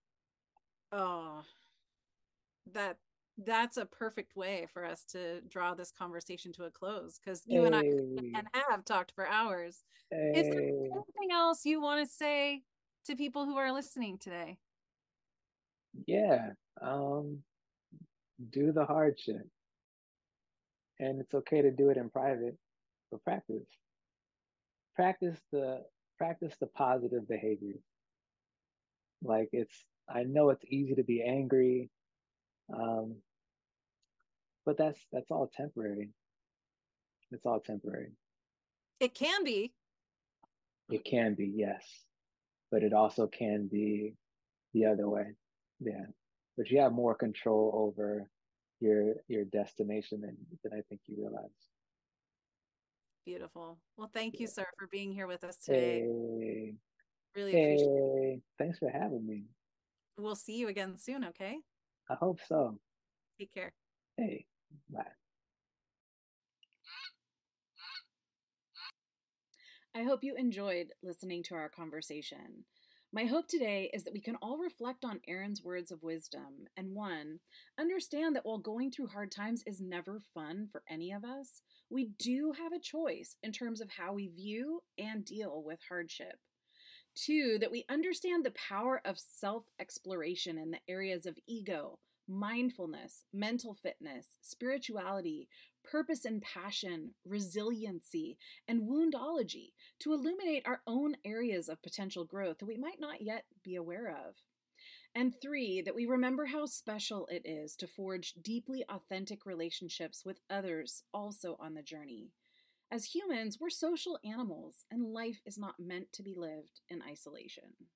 [0.91, 1.43] Oh,
[2.73, 2.97] that
[3.37, 7.61] that's a perfect way for us to draw this conversation to a close because you
[7.61, 7.67] hey.
[7.67, 9.83] and I and have talked for hours.
[10.11, 10.33] Hey.
[10.35, 12.63] Is there anything else you want to say
[13.05, 14.57] to people who are listening today?
[16.05, 16.49] yeah,
[16.81, 17.39] um,
[18.51, 19.47] do the hard shit.
[20.99, 22.57] And it's okay to do it in private,
[23.09, 23.65] but practice.
[24.95, 25.83] Practice the
[26.17, 27.75] practice the positive behavior.
[29.23, 29.73] Like it's
[30.07, 31.89] I know it's easy to be angry.
[32.73, 33.17] Um,
[34.65, 36.09] but that's that's all temporary.
[37.31, 38.11] It's all temporary.
[38.99, 39.73] It can be.
[40.89, 41.83] It can be, yes.
[42.69, 44.13] But it also can be
[44.73, 45.35] the other way.
[45.79, 46.05] Yeah,
[46.57, 48.29] but you have more control over
[48.79, 51.49] your your destination than than I think you realize.
[53.25, 53.77] Beautiful.
[53.97, 55.99] Well, thank you, sir, for being here with us today.
[55.99, 56.73] Hey.
[57.35, 57.73] Really hey.
[57.75, 58.41] appreciate it.
[58.57, 59.43] Thanks for having me.
[60.17, 61.57] We'll see you again soon, okay?
[62.11, 62.77] I hope so.
[63.39, 63.71] Take care.
[64.17, 64.45] Hey,
[64.89, 65.05] bye.
[69.95, 72.65] I hope you enjoyed listening to our conversation.
[73.13, 76.93] My hope today is that we can all reflect on Aaron's words of wisdom and
[76.93, 77.39] one,
[77.79, 82.11] understand that while going through hard times is never fun for any of us, we
[82.19, 86.39] do have a choice in terms of how we view and deal with hardship.
[87.15, 93.25] Two, that we understand the power of self exploration in the areas of ego, mindfulness,
[93.33, 95.49] mental fitness, spirituality,
[95.83, 98.37] purpose and passion, resiliency,
[98.67, 103.45] and woundology to illuminate our own areas of potential growth that we might not yet
[103.63, 104.35] be aware of.
[105.13, 110.39] And three, that we remember how special it is to forge deeply authentic relationships with
[110.49, 112.31] others also on the journey.
[112.93, 117.87] As humans, we're social animals, and life is not meant to be lived in isolation.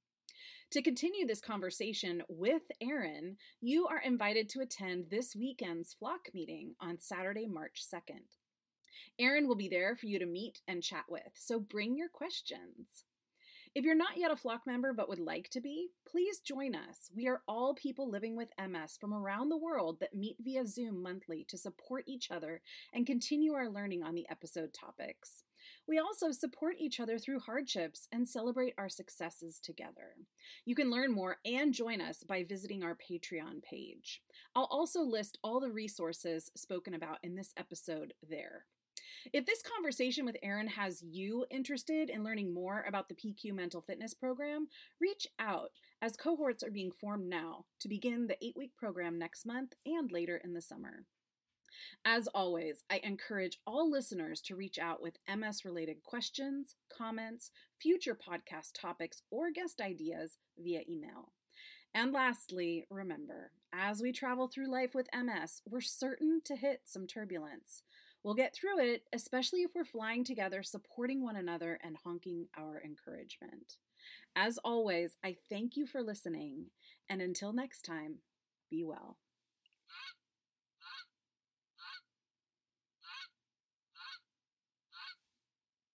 [0.71, 6.75] To continue this conversation with Aaron, you are invited to attend this weekend's flock meeting
[6.79, 8.37] on Saturday, March 2nd.
[9.19, 13.03] Aaron will be there for you to meet and chat with, so bring your questions.
[13.75, 17.11] If you're not yet a flock member but would like to be, please join us.
[17.13, 21.03] We are all people living with MS from around the world that meet via Zoom
[21.03, 22.61] monthly to support each other
[22.93, 25.43] and continue our learning on the episode topics.
[25.89, 30.15] We also support each other through hardships and celebrate our successes together.
[30.63, 34.21] You can learn more and join us by visiting our Patreon page.
[34.55, 38.67] I'll also list all the resources spoken about in this episode there.
[39.33, 43.81] If this conversation with Aaron has you interested in learning more about the PQ Mental
[43.81, 44.67] Fitness Program,
[44.99, 49.45] reach out as cohorts are being formed now to begin the eight week program next
[49.45, 51.05] month and later in the summer.
[52.05, 58.15] As always, I encourage all listeners to reach out with MS related questions, comments, future
[58.15, 61.31] podcast topics, or guest ideas via email.
[61.93, 67.07] And lastly, remember, as we travel through life with MS, we're certain to hit some
[67.07, 67.83] turbulence.
[68.25, 72.81] We'll get through it, especially if we're flying together, supporting one another, and honking our
[72.83, 73.77] encouragement.
[74.35, 76.71] As always, I thank you for listening,
[77.07, 78.15] and until next time,
[78.71, 79.19] be well.